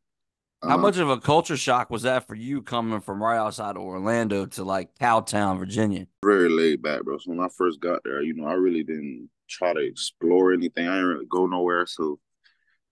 How 0.63 0.69
uh-huh. 0.71 0.79
much 0.79 0.97
of 0.97 1.11
a 1.11 1.21
culture 1.21 1.57
shock 1.57 1.91
was 1.91 2.03
that 2.03 2.27
for 2.27 2.35
you 2.35 2.63
coming 2.63 3.01
from 3.01 3.23
right 3.23 3.37
outside 3.37 3.77
of 3.77 3.83
Orlando 3.83 4.47
to 4.47 4.65
like 4.65 4.95
Cowtown, 4.99 5.59
Virginia? 5.59 6.07
Very 6.25 6.49
laid 6.49 6.83
back, 6.83 7.03
bro. 7.03 7.19
So 7.19 7.31
when 7.31 7.41
I 7.41 7.49
first 7.57 7.81
got 7.81 8.01
there, 8.05 8.23
you 8.23 8.35
know, 8.35 8.47
I 8.47 8.55
really 8.55 8.83
didn't 8.83 9.29
try 9.49 9.75
to 9.75 9.81
explore 9.81 10.53
anything. 10.53 10.89
I 10.89 10.95
didn't 10.95 11.09
really 11.09 11.27
go 11.27 11.47
nowhere. 11.47 11.87
So 11.87 12.19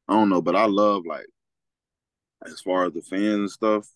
I 0.09 0.13
don't 0.13 0.29
know, 0.29 0.43
but 0.43 0.57
I 0.57 0.67
love 0.67 1.05
like 1.07 1.27
as 2.45 2.61
far 2.61 2.85
as 2.85 2.93
the 2.93 3.01
fans 3.01 3.23
and 3.23 3.51
stuff, 3.51 3.89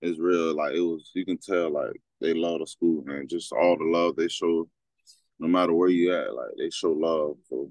it's 0.00 0.18
real. 0.18 0.54
Like 0.56 0.74
it 0.74 0.80
was, 0.80 1.10
you 1.14 1.26
can 1.26 1.38
tell 1.38 1.70
like 1.70 2.00
they 2.22 2.32
love 2.32 2.60
the 2.60 2.66
school, 2.66 3.04
man. 3.04 3.28
Just 3.28 3.52
all 3.52 3.76
the 3.76 3.84
love 3.84 4.16
they 4.16 4.28
show 4.28 4.68
no 5.38 5.48
matter 5.48 5.74
where 5.74 5.88
you 5.88 6.14
at, 6.14 6.34
like 6.34 6.50
they 6.56 6.70
show 6.70 6.92
love. 6.92 7.36
So 7.48 7.70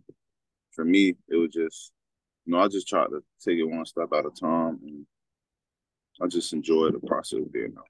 for 0.72 0.86
me, 0.86 1.16
it 1.30 1.36
was 1.36 1.50
just, 1.50 1.92
you 2.46 2.54
know, 2.54 2.60
I 2.60 2.68
just 2.68 2.88
tried 2.88 3.08
to 3.08 3.24
take 3.44 3.58
it 3.58 3.64
one 3.64 3.86
step 3.86 4.10
at 4.14 4.26
a 4.26 4.30
time, 4.30 4.80
and 4.84 5.06
I 6.24 6.28
just 6.28 6.54
enjoy 6.54 6.90
the 6.92 7.00
process 7.00 7.40
of 7.40 7.52
being 7.52 7.74
out. 7.78 7.88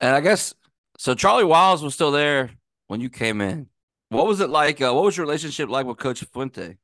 And 0.00 0.16
I 0.16 0.20
guess 0.20 0.54
so. 0.96 1.14
Charlie 1.14 1.44
Wiles 1.44 1.82
was 1.82 1.94
still 1.94 2.10
there 2.10 2.50
when 2.88 3.00
you 3.00 3.10
came 3.10 3.40
in. 3.40 3.68
What 4.08 4.26
was 4.26 4.40
it 4.40 4.48
like? 4.48 4.80
Uh, 4.80 4.92
what 4.92 5.04
was 5.04 5.16
your 5.16 5.26
relationship 5.26 5.68
like 5.68 5.86
with 5.86 5.98
Coach 5.98 6.24
Fuente? 6.32 6.76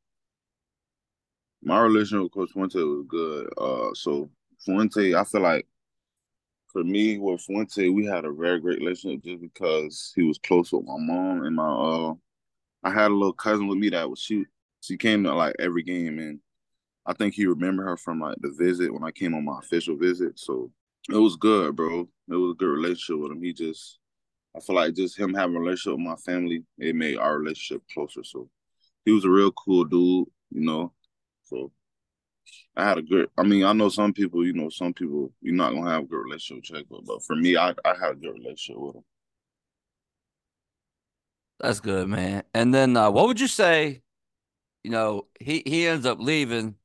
My 1.62 1.80
relationship 1.80 2.24
with 2.24 2.32
Coach 2.32 2.50
Fuente 2.52 2.78
was 2.78 3.04
good. 3.08 3.48
Uh, 3.56 3.94
so 3.94 4.30
Fuente, 4.64 5.14
I 5.14 5.24
feel 5.24 5.40
like 5.40 5.66
for 6.68 6.84
me 6.84 7.18
with 7.18 7.40
Fuente, 7.40 7.88
we 7.88 8.04
had 8.04 8.24
a 8.24 8.32
very 8.32 8.60
great 8.60 8.78
relationship 8.78 9.24
just 9.24 9.40
because 9.40 10.12
he 10.14 10.22
was 10.22 10.38
close 10.38 10.70
with 10.70 10.84
my 10.84 10.96
mom 10.98 11.44
and 11.44 11.56
my 11.56 11.68
uh 11.68 12.14
I 12.84 12.92
had 12.92 13.10
a 13.10 13.14
little 13.14 13.32
cousin 13.32 13.66
with 13.66 13.78
me 13.78 13.88
that 13.90 14.08
was 14.08 14.20
she 14.20 14.44
she 14.80 14.96
came 14.96 15.24
to 15.24 15.34
like 15.34 15.56
every 15.58 15.82
game 15.82 16.18
and 16.18 16.40
I 17.08 17.14
think 17.14 17.34
he 17.34 17.46
remembered 17.46 17.86
her 17.86 17.96
from 17.96 18.20
like 18.20 18.36
the 18.40 18.50
visit 18.50 18.92
when 18.92 19.02
I 19.02 19.10
came 19.10 19.34
on 19.34 19.46
my 19.46 19.58
official 19.58 19.96
visit. 19.96 20.38
So 20.38 20.70
it 21.08 21.16
was 21.16 21.36
good, 21.36 21.74
bro. 21.74 22.02
It 22.28 22.34
was 22.34 22.52
a 22.52 22.58
good 22.58 22.68
relationship 22.68 23.18
with 23.22 23.32
him. 23.32 23.42
He 23.42 23.54
just 23.54 23.98
I 24.54 24.60
feel 24.60 24.76
like 24.76 24.94
just 24.94 25.18
him 25.18 25.32
having 25.32 25.56
a 25.56 25.60
relationship 25.60 25.98
with 25.98 26.06
my 26.06 26.16
family, 26.16 26.64
it 26.78 26.94
made 26.94 27.16
our 27.16 27.38
relationship 27.38 27.82
closer. 27.94 28.22
So 28.22 28.50
he 29.06 29.12
was 29.12 29.24
a 29.24 29.30
real 29.30 29.52
cool 29.52 29.84
dude, 29.84 30.28
you 30.50 30.60
know. 30.60 30.92
So 31.44 31.72
I 32.76 32.86
had 32.86 32.98
a 32.98 33.02
good. 33.02 33.30
I 33.38 33.42
mean, 33.42 33.64
I 33.64 33.72
know 33.72 33.88
some 33.88 34.12
people. 34.12 34.44
You 34.44 34.52
know, 34.52 34.68
some 34.68 34.92
people 34.92 35.32
you're 35.40 35.54
not 35.54 35.72
gonna 35.72 35.90
have 35.90 36.02
a 36.02 36.06
good 36.06 36.24
relationship 36.24 36.74
with 36.78 36.86
Checo, 36.88 37.06
but 37.06 37.24
for 37.24 37.36
me, 37.36 37.56
I 37.56 37.70
I 37.86 37.94
had 37.98 38.12
a 38.12 38.16
good 38.16 38.34
relationship 38.34 38.76
with 38.80 38.96
him. 38.96 39.04
That's 41.58 41.80
good, 41.80 42.06
man. 42.08 42.44
And 42.52 42.72
then, 42.72 42.96
uh, 42.96 43.10
what 43.10 43.26
would 43.26 43.40
you 43.40 43.48
say? 43.48 44.02
You 44.84 44.90
know, 44.90 45.26
he 45.40 45.62
he 45.66 45.86
ends 45.86 46.06
up 46.06 46.20
leaving, 46.20 46.76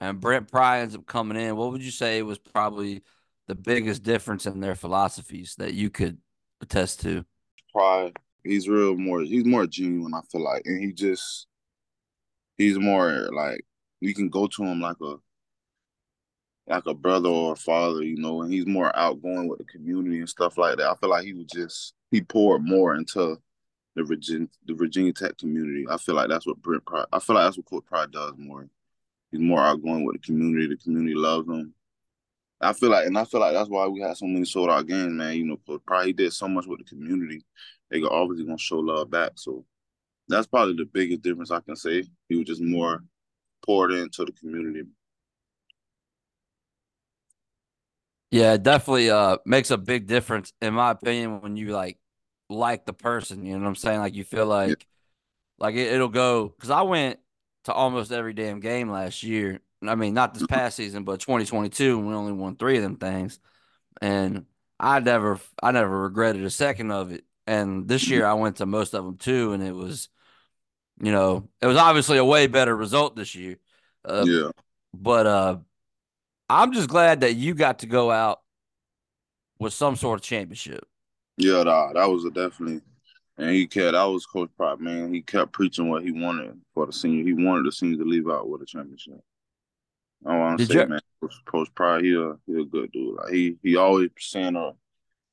and 0.00 0.20
Brent 0.20 0.50
Pry 0.50 0.80
ends 0.80 0.94
up 0.94 1.06
coming 1.06 1.38
in. 1.38 1.56
What 1.56 1.72
would 1.72 1.82
you 1.82 1.90
say 1.90 2.22
was 2.22 2.38
probably 2.38 3.02
the 3.46 3.54
biggest 3.54 4.02
difference 4.02 4.46
in 4.46 4.60
their 4.60 4.74
philosophies 4.74 5.54
that 5.58 5.74
you 5.74 5.90
could 5.90 6.18
attest 6.60 7.00
to? 7.02 7.24
Pry, 7.72 8.12
he's 8.42 8.68
real 8.68 8.96
more. 8.96 9.20
He's 9.20 9.44
more 9.44 9.66
genuine. 9.66 10.14
I 10.14 10.20
feel 10.32 10.42
like, 10.42 10.62
and 10.64 10.82
he 10.82 10.92
just 10.92 11.46
he's 12.56 12.78
more 12.78 13.28
like 13.32 13.64
you 14.00 14.14
can 14.14 14.28
go 14.28 14.46
to 14.46 14.64
him 14.64 14.80
like 14.80 14.96
a 15.02 15.16
like 16.66 16.86
a 16.86 16.94
brother 16.94 17.28
or 17.28 17.52
a 17.54 17.56
father, 17.56 18.02
you 18.02 18.16
know, 18.16 18.42
and 18.42 18.52
he's 18.52 18.66
more 18.66 18.96
outgoing 18.96 19.48
with 19.48 19.58
the 19.58 19.64
community 19.64 20.18
and 20.18 20.28
stuff 20.28 20.56
like 20.56 20.76
that. 20.76 20.88
I 20.88 20.94
feel 20.94 21.10
like 21.10 21.24
he 21.24 21.32
was 21.32 21.46
just 21.46 21.94
he 22.10 22.22
poured 22.22 22.64
more 22.64 22.94
into 22.94 23.38
the 23.96 24.04
Virginia 24.04 24.48
the 24.66 24.74
Virginia 24.74 25.12
Tech 25.12 25.36
community. 25.36 25.84
I 25.90 25.96
feel 25.96 26.14
like 26.14 26.28
that's 26.28 26.46
what 26.46 26.62
Brent 26.62 26.86
Pry. 26.86 27.04
I 27.12 27.18
feel 27.18 27.36
like 27.36 27.46
that's 27.46 27.56
what 27.56 27.66
Coach 27.66 27.84
Pry 27.86 28.06
does 28.06 28.34
more. 28.38 28.68
He's 29.30 29.40
more 29.40 29.60
outgoing 29.60 30.04
with 30.04 30.20
the 30.20 30.26
community. 30.26 30.66
The 30.68 30.76
community 30.76 31.14
loves 31.14 31.48
him. 31.48 31.74
I 32.60 32.72
feel 32.74 32.90
like, 32.90 33.06
and 33.06 33.16
I 33.16 33.24
feel 33.24 33.40
like 33.40 33.54
that's 33.54 33.70
why 33.70 33.86
we 33.86 34.00
had 34.00 34.16
so 34.16 34.26
many 34.26 34.44
sold 34.44 34.70
out 34.70 34.86
games, 34.86 35.12
man. 35.12 35.36
You 35.36 35.44
know, 35.44 35.78
probably 35.86 36.08
he 36.08 36.12
did 36.12 36.32
so 36.32 36.46
much 36.46 36.66
with 36.66 36.78
the 36.78 36.84
community. 36.84 37.42
They 37.90 38.02
are 38.02 38.12
obviously 38.12 38.44
gonna 38.44 38.58
show 38.58 38.78
love 38.78 39.10
back. 39.10 39.32
So 39.36 39.64
that's 40.28 40.46
probably 40.46 40.74
the 40.74 40.84
biggest 40.84 41.22
difference 41.22 41.50
I 41.50 41.60
can 41.60 41.76
say. 41.76 42.04
He 42.28 42.36
was 42.36 42.46
just 42.46 42.62
more 42.62 43.02
poured 43.64 43.92
into 43.92 44.24
the 44.24 44.32
community. 44.32 44.82
Yeah, 48.30 48.56
definitely 48.58 49.10
uh 49.10 49.38
makes 49.44 49.70
a 49.70 49.78
big 49.78 50.06
difference 50.06 50.52
in 50.62 50.74
my 50.74 50.92
opinion 50.92 51.40
when 51.40 51.56
you 51.56 51.70
like 51.70 51.98
like 52.48 52.86
the 52.86 52.92
person, 52.92 53.44
you 53.44 53.54
know 53.54 53.60
what 53.60 53.68
I'm 53.68 53.74
saying? 53.74 54.00
Like 54.00 54.14
you 54.14 54.24
feel 54.24 54.46
like 54.46 54.68
yeah. 54.68 54.74
like 55.58 55.74
it, 55.74 55.98
will 55.98 56.08
go 56.08 56.54
cuz 56.60 56.70
I 56.70 56.82
went 56.82 57.18
to 57.64 57.72
almost 57.72 58.12
every 58.12 58.32
damn 58.32 58.60
game 58.60 58.90
last 58.90 59.22
year. 59.22 59.60
I 59.82 59.94
mean, 59.94 60.14
not 60.14 60.34
this 60.34 60.46
past 60.46 60.76
season, 60.76 61.04
but 61.04 61.20
2022 61.20 61.98
we 61.98 62.14
only 62.14 62.32
won 62.32 62.56
3 62.56 62.76
of 62.76 62.82
them 62.82 62.96
things. 62.96 63.38
And 64.00 64.46
I 64.78 65.00
never 65.00 65.40
I 65.62 65.72
never 65.72 66.02
regretted 66.02 66.44
a 66.44 66.50
second 66.50 66.90
of 66.90 67.12
it. 67.12 67.24
And 67.46 67.88
this 67.88 68.08
year 68.08 68.26
I 68.26 68.34
went 68.34 68.56
to 68.56 68.66
most 68.66 68.94
of 68.94 69.04
them 69.04 69.16
too 69.16 69.52
and 69.52 69.62
it 69.62 69.74
was 69.74 70.08
you 71.02 71.12
know, 71.12 71.48
it 71.62 71.66
was 71.66 71.78
obviously 71.78 72.18
a 72.18 72.24
way 72.24 72.46
better 72.46 72.76
result 72.76 73.16
this 73.16 73.34
year. 73.34 73.58
Uh, 74.04 74.24
yeah. 74.26 74.50
But 74.92 75.26
uh 75.26 75.58
I'm 76.48 76.72
just 76.72 76.88
glad 76.88 77.20
that 77.20 77.34
you 77.34 77.54
got 77.54 77.78
to 77.78 77.86
go 77.86 78.10
out 78.10 78.40
with 79.60 79.72
some 79.72 79.94
sort 79.94 80.18
of 80.18 80.24
championship. 80.24 80.84
Yeah, 81.36 81.62
nah, 81.62 81.92
that 81.92 82.10
was 82.10 82.24
a 82.24 82.30
definitely. 82.30 82.80
And 83.40 83.48
he 83.48 83.66
kept 83.66 83.96
I 83.96 84.04
was 84.04 84.26
Coach 84.26 84.50
Prop, 84.58 84.80
man. 84.80 85.14
He 85.14 85.22
kept 85.22 85.52
preaching 85.52 85.88
what 85.88 86.02
he 86.02 86.12
wanted 86.12 86.60
for 86.74 86.84
the 86.84 86.92
senior. 86.92 87.24
He 87.24 87.32
wanted 87.32 87.64
the 87.64 87.72
senior 87.72 87.96
to 87.96 88.04
leave 88.04 88.28
out 88.28 88.50
with 88.50 88.60
a 88.60 88.66
championship. 88.66 89.18
I 90.26 90.36
want 90.36 90.58
to 90.58 90.66
say, 90.66 90.74
you... 90.74 90.86
man, 90.86 91.00
Coach 91.46 91.74
Pry, 91.74 92.02
he 92.02 92.14
a 92.14 92.34
he 92.46 92.60
a 92.60 92.64
good 92.66 92.92
dude. 92.92 93.16
Like 93.16 93.32
he 93.32 93.56
he 93.62 93.76
always 93.76 94.10
saying 94.18 94.56
uh 94.56 94.72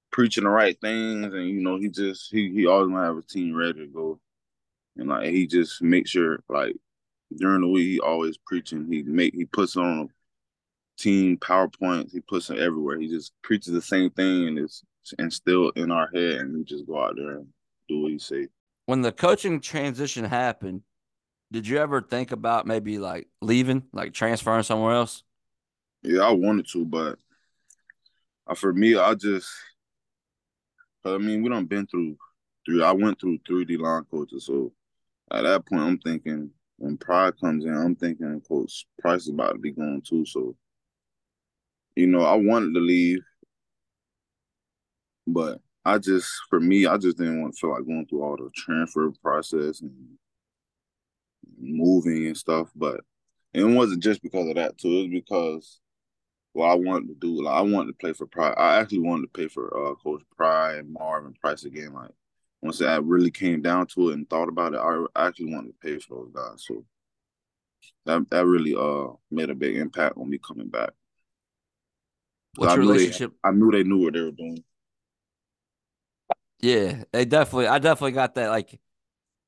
preaching 0.10 0.46
the 0.46 0.50
right 0.50 0.80
things, 0.80 1.34
and 1.34 1.50
you 1.50 1.60
know 1.60 1.78
he 1.78 1.90
just 1.90 2.32
he 2.32 2.50
he 2.50 2.66
always 2.66 2.88
gonna 2.88 3.06
have 3.06 3.18
a 3.18 3.22
team 3.24 3.54
ready 3.54 3.80
to 3.80 3.88
go, 3.88 4.22
and 4.96 5.10
like 5.10 5.26
he 5.26 5.46
just 5.46 5.82
make 5.82 6.08
sure 6.08 6.42
like 6.48 6.78
during 7.36 7.60
the 7.60 7.68
week 7.68 7.88
he 7.88 8.00
always 8.00 8.38
preaching. 8.38 8.88
He 8.90 9.04
make 9.04 9.36
he 9.36 9.44
puts 9.44 9.76
on 9.76 10.00
a 10.00 10.08
team 10.98 11.36
PowerPoints. 11.40 12.14
He 12.14 12.22
puts 12.22 12.50
it 12.50 12.60
everywhere. 12.60 12.98
He 12.98 13.10
just 13.10 13.34
preaches 13.42 13.74
the 13.74 13.82
same 13.82 14.12
thing 14.12 14.48
and 14.48 14.60
it's 14.60 14.86
instilled 15.20 15.78
in 15.78 15.92
our 15.92 16.10
head, 16.14 16.36
and 16.36 16.56
we 16.56 16.64
just 16.64 16.88
go 16.88 17.04
out 17.04 17.18
there 17.18 17.32
and 17.32 17.48
do 17.88 18.02
what 18.02 18.12
he 18.12 18.20
say. 18.20 18.48
When 18.86 19.02
the 19.02 19.12
coaching 19.12 19.60
transition 19.60 20.24
happened, 20.24 20.82
did 21.52 21.68
you 21.68 21.78
ever 21.78 22.02
think 22.02 22.32
about 22.32 22.68
maybe 22.68 23.00
like 23.00 23.28
leaving, 23.42 23.84
like 23.94 24.14
transferring 24.14 24.64
somewhere 24.64 24.94
else? 24.94 25.24
Yeah, 26.04 26.22
I 26.22 26.32
wanted 26.32 26.68
to, 26.70 26.86
but 26.86 27.18
uh, 28.46 28.54
for 28.54 28.74
me, 28.74 28.96
I 28.96 29.14
just, 29.16 29.50
I 31.06 31.18
mean, 31.18 31.42
we 31.42 31.50
don't 31.50 31.68
been 31.68 31.88
through 31.88 32.18
three. 32.66 32.84
I 32.84 32.92
went 32.92 33.20
through 33.20 33.40
three 33.48 33.66
D 33.66 33.78
line 33.78 34.04
coaches, 34.12 34.46
so 34.46 34.72
at 35.32 35.44
that 35.44 35.66
point, 35.66 35.82
I'm 35.82 35.98
thinking 36.00 36.52
when 36.78 36.98
Pry 36.98 37.32
comes 37.32 37.66
in, 37.66 37.74
I'm 37.76 37.96
thinking 37.96 38.42
Coach 38.48 38.86
Price 39.00 39.24
is 39.24 39.30
about 39.30 39.54
to 39.54 39.60
be 39.60 39.72
going 39.72 40.02
too. 40.02 40.26
So 40.26 40.56
you 41.96 42.08
know, 42.08 42.22
I 42.22 42.36
wanted 42.36 42.74
to 42.76 42.80
leave, 42.80 43.22
but 45.26 45.60
I 45.88 45.98
just, 46.00 46.30
for 46.50 46.60
me, 46.60 46.86
I 46.86 46.98
just 46.98 47.18
didn't 47.18 47.42
want 47.42 47.54
to 47.54 47.60
feel 47.60 47.72
like 47.72 47.86
going 47.86 48.06
through 48.08 48.24
all 48.24 48.38
the 48.38 48.50
transfer 48.56 49.12
process 49.24 49.82
and 49.82 49.92
moving 51.60 52.28
and 52.28 52.38
stuff. 52.38 52.70
But 52.76 53.02
it 53.54 53.64
wasn't 53.64 54.04
just 54.04 54.22
because 54.22 54.48
of 54.50 54.56
that 54.56 54.78
too. 54.78 54.90
It 54.90 55.02
was 55.04 55.10
because 55.12 55.80
well, 56.54 56.70
I 56.70 56.74
wanted 56.74 57.08
to 57.10 57.16
do 57.16 57.44
like 57.44 57.56
I 57.56 57.62
wanted 57.62 57.92
to 57.92 57.98
play 57.98 58.14
for 58.14 58.26
Pry. 58.26 58.50
I 58.50 58.80
actually 58.80 59.00
wanted 59.00 59.24
to 59.24 59.32
play 59.34 59.48
for 59.48 59.92
uh, 59.92 59.96
Coach 59.96 60.24
Pry 60.36 60.78
and 60.78 60.92
Marvin 60.92 61.34
Price 61.40 61.64
again. 61.66 61.94
Like 61.94 62.12
once 62.62 62.82
I 62.82 62.98
really 62.98 63.32
came 63.32 63.62
down 63.62 63.88
to 63.88 64.10
it 64.10 64.16
and 64.16 64.30
thought 64.30 64.50
about 64.50 64.74
it, 64.74 64.80
I 64.80 65.28
actually 65.28 65.54
wanted 65.54 65.68
to 65.68 65.88
pay 65.88 66.00
for 66.00 66.26
those 66.26 66.32
guys. 66.34 66.66
So 66.68 66.84
that 68.06 68.30
that 68.32 68.46
really 68.46 68.76
uh 68.76 69.14
made 69.30 69.52
a 69.52 69.56
big 69.56 69.78
impact 69.78 70.18
on 70.18 70.30
me 70.30 70.40
coming 70.40 70.68
back. 70.68 70.90
What's 72.56 72.74
your 72.74 72.86
relationship? 72.86 73.32
They, 73.32 73.50
I 73.50 73.52
knew 73.54 73.72
they 73.72 73.84
knew 73.84 74.00
what 74.00 74.14
they 74.14 74.22
were 74.22 74.32
doing. 74.32 74.64
Yeah, 76.60 77.04
they 77.12 77.26
definitely. 77.26 77.68
I 77.68 77.80
definitely 77.80 78.14
got 78.14 78.36
that. 78.36 78.50
Like, 78.50 78.80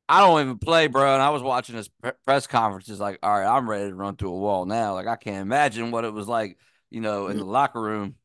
I 0.08 0.22
don't 0.22 0.42
even 0.42 0.58
play, 0.58 0.88
bro. 0.88 1.13
And 1.13 1.22
I 1.22 1.30
was 1.30 1.42
watching 1.42 1.75
this 1.75 1.89
press 2.25 2.48
conferences. 2.48 3.00
Like, 3.00 3.20
all 3.24 3.32
right, 3.32 3.48
I'm 3.48 3.70
ready 3.70 3.89
to 3.89 3.96
run 3.96 4.16
through 4.16 4.34
a 4.34 4.38
wall 4.38 4.66
now. 4.66 4.94
Like, 4.94 5.08
I 5.08 5.16
can't 5.16 5.42
imagine 5.42 5.92
what 5.92 6.06
it 6.06 6.13
was 6.13 6.28
like, 6.28 6.58
you 6.89 7.01
know, 7.01 7.28
in 7.28 7.38
the 7.38 7.46
locker 7.46 7.82
room. 7.82 8.16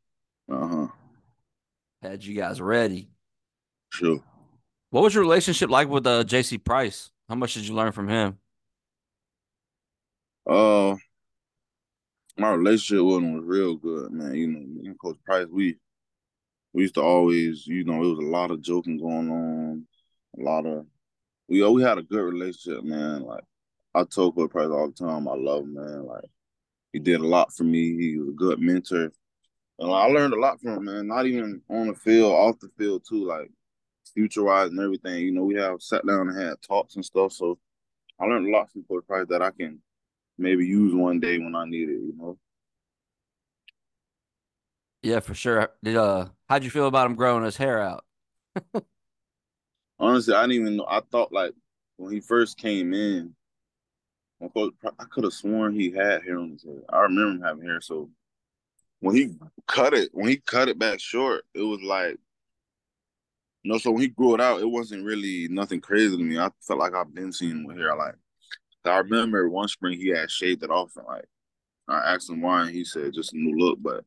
Uh 0.50 0.67
huh. 0.67 0.87
Had 2.03 2.25
you 2.25 2.35
guys 2.35 2.61
ready? 2.61 3.09
Sure. 3.91 4.23
What 4.91 5.03
was 5.03 5.14
your 5.14 5.23
relationship 5.25 5.71
like 5.71 5.88
with 5.88 6.07
uh, 6.07 6.25
J.C. 6.25 6.59
Price? 6.59 7.11
How 7.29 7.35
much 7.35 7.55
did 7.55 7.67
you 7.67 7.75
learn 7.75 7.93
from 7.93 8.09
him? 8.09 8.38
Uh, 10.47 10.95
my 12.37 12.50
relationship 12.50 13.05
with 13.05 13.17
him 13.17 13.35
was 13.35 13.45
real 13.45 13.76
good, 13.76 14.12
man. 14.12 14.35
You 14.35 14.49
know, 14.49 14.61
me 14.61 14.87
and 14.88 14.99
Coach 14.99 15.17
Price, 15.25 15.47
we 15.50 15.76
we 16.75 16.83
used 16.83 16.95
to 16.95 17.02
always, 17.02 17.66
you 17.66 17.85
know, 17.85 18.02
it 18.02 18.16
was 18.16 18.19
a 18.19 18.28
lot 18.28 18.50
of 18.50 18.61
joking 18.61 18.99
going 18.99 19.31
on, 19.31 19.87
a 20.38 20.43
lot 20.43 20.66
of 20.66 20.87
we 21.49 21.66
we 21.66 21.83
had 21.83 21.99
a 21.99 22.02
good 22.02 22.23
relationship, 22.23 22.85
man. 22.85 23.23
Like 23.23 23.45
I 23.95 24.04
told 24.04 24.35
Coach 24.35 24.50
Price 24.50 24.69
all 24.69 24.88
the 24.88 24.93
time, 24.93 25.28
I 25.28 25.35
love 25.35 25.62
him, 25.62 25.75
man. 25.75 26.04
Like 26.04 26.25
he 26.93 26.99
did 26.99 27.21
a 27.21 27.26
lot 27.26 27.54
for 27.54 27.64
me. 27.64 27.97
He 27.97 28.19
was 28.19 28.28
a 28.28 28.33
good 28.33 28.59
mentor. 28.59 29.12
And 29.78 29.90
I 29.90 30.07
learned 30.07 30.35
a 30.35 30.40
lot 30.40 30.61
from 30.61 30.78
him, 30.78 30.85
man. 30.85 31.07
Not 31.07 31.26
even 31.26 31.62
on 31.71 31.88
the 31.88 31.95
field, 31.95 32.33
off 32.33 32.59
the 32.61 32.69
field 32.76 33.04
too, 33.09 33.25
like 33.25 33.50
future 34.12 34.45
wise 34.45 34.71
and 34.71 34.81
everything. 34.81 35.21
You 35.21 35.33
know, 35.33 35.45
we 35.45 35.54
have 35.57 35.81
sat 35.81 36.07
down 36.07 36.28
and 36.28 36.40
had 36.40 36.61
talks 36.62 36.97
and 36.97 37.04
stuff. 37.04 37.33
So 37.33 37.59
I 38.21 38.25
learned 38.25 38.49
a 38.49 38.50
lot 38.50 38.71
from 38.71 38.85
Coach 38.85 39.07
Price 39.07 39.26
that 39.28 39.43
I 39.43 39.50
can 39.50 39.81
maybe 40.38 40.66
use 40.66 40.95
one 40.95 41.21
day 41.21 41.38
when 41.38 41.54
I 41.54 41.64
need 41.66 41.88
it, 41.88 42.00
you 42.00 42.14
know. 42.16 42.38
Yeah, 45.05 45.21
for 45.21 45.35
sure. 45.35 45.69
Did 45.83 45.97
uh 45.97 46.29
how'd 46.49 46.65
you 46.65 46.71
feel 46.71 46.87
about 46.87 47.07
him 47.07 47.15
growing 47.15 47.45
his 47.45 47.59
hair 47.59 47.79
out? 47.79 48.05
Honestly, 49.99 50.35
I 50.35 50.43
didn't 50.43 50.63
even 50.63 50.77
know. 50.77 50.87
I 50.89 51.01
thought 51.13 51.31
like 51.31 51.53
when 51.99 52.11
he 52.11 52.21
first 52.21 52.57
came 52.57 52.95
in, 52.95 53.35
I 54.41 55.05
could 55.11 55.25
have 55.25 55.35
sworn 55.35 55.75
he 55.75 55.91
had 55.91 56.23
hair 56.23 56.39
on 56.39 56.53
his 56.53 56.65
head. 56.65 56.83
I 56.89 57.01
remember 57.01 57.33
him 57.33 57.43
having 57.43 57.67
hair. 57.67 57.83
So 57.83 58.11
when 59.01 59.15
he 59.15 59.35
cut 59.69 59.93
it, 59.93 60.09
when 60.15 60.29
he 60.29 60.39
cut 60.39 60.71
it 60.71 60.79
back 60.79 61.01
short, 61.01 61.45
it 61.55 61.61
was 61.61 61.83
like, 61.83 62.17
know, 63.63 63.77
so 63.77 63.91
when 63.91 64.01
he 64.01 64.09
grew 64.09 64.35
it 64.35 64.41
out, 64.41 64.61
it 64.61 64.71
wasn't 64.71 65.05
really 65.05 65.49
nothing 65.49 65.81
crazy 65.81 66.17
to 66.17 66.23
me. 66.23 66.39
I 66.39 66.49
felt 66.67 66.79
like 66.79 66.95
I've 66.95 67.15
been 67.15 67.33
seeing 67.33 67.53
him 67.53 67.65
with 67.65 67.77
hair. 67.77 67.95
Like, 67.95 68.15
I 68.87 68.99
remember 68.99 69.51
one 69.51 69.69
spring 69.69 69.99
he 69.99 70.09
had 70.09 70.31
shaved 70.31 70.63
it 70.63 70.71
off 70.71 70.97
and 70.97 71.07
like, 71.07 71.27
I 71.89 72.15
asked 72.15 72.31
him 72.31 72.41
why, 72.41 72.63
and 72.63 72.71
he 72.71 72.85
said 72.85 73.13
just 73.13 73.35
a 73.35 73.37
new 73.37 73.59
look. 73.59 73.79
But 73.83 74.05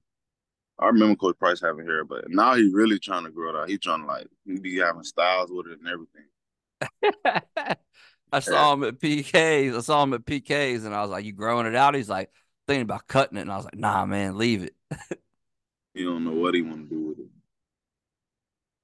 I 0.79 0.87
remember 0.87 1.15
Coach 1.15 1.39
Price 1.39 1.59
having 1.61 1.85
hair, 1.85 2.03
but 2.03 2.29
now 2.29 2.55
he 2.55 2.69
really 2.71 2.99
trying 2.99 3.23
to 3.23 3.31
grow 3.31 3.49
it 3.49 3.55
out. 3.55 3.69
He 3.69 3.77
trying 3.77 4.01
to 4.01 4.07
like 4.07 4.27
he 4.45 4.59
be 4.59 4.77
having 4.77 5.03
styles 5.03 5.51
with 5.51 5.67
it 5.67 5.79
and 5.79 5.87
everything. 5.87 7.75
I 8.31 8.39
saw 8.39 8.73
him 8.73 8.83
at 8.83 8.99
PKs. 8.99 9.75
I 9.75 9.81
saw 9.81 10.03
him 10.03 10.13
at 10.13 10.25
PKs, 10.25 10.85
and 10.85 10.93
I 10.93 11.01
was 11.01 11.09
like, 11.09 11.25
"You 11.25 11.33
growing 11.33 11.65
it 11.65 11.75
out?" 11.75 11.95
He's 11.95 12.09
like, 12.09 12.29
thinking 12.67 12.83
about 12.83 13.07
cutting 13.07 13.37
it, 13.37 13.41
and 13.41 13.51
I 13.51 13.55
was 13.55 13.65
like, 13.65 13.77
"Nah, 13.77 14.05
man, 14.05 14.37
leave 14.37 14.63
it." 14.63 14.75
he 15.93 16.03
don't 16.03 16.25
know 16.25 16.33
what 16.33 16.53
he 16.53 16.61
want 16.61 16.89
to 16.89 16.95
do 16.95 17.01
with 17.07 17.19
it. 17.19 17.29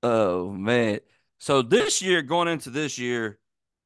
Oh 0.02 0.50
man! 0.50 1.00
So 1.40 1.62
this 1.62 2.02
year, 2.02 2.22
going 2.22 2.48
into 2.48 2.70
this 2.70 2.98
year, 2.98 3.38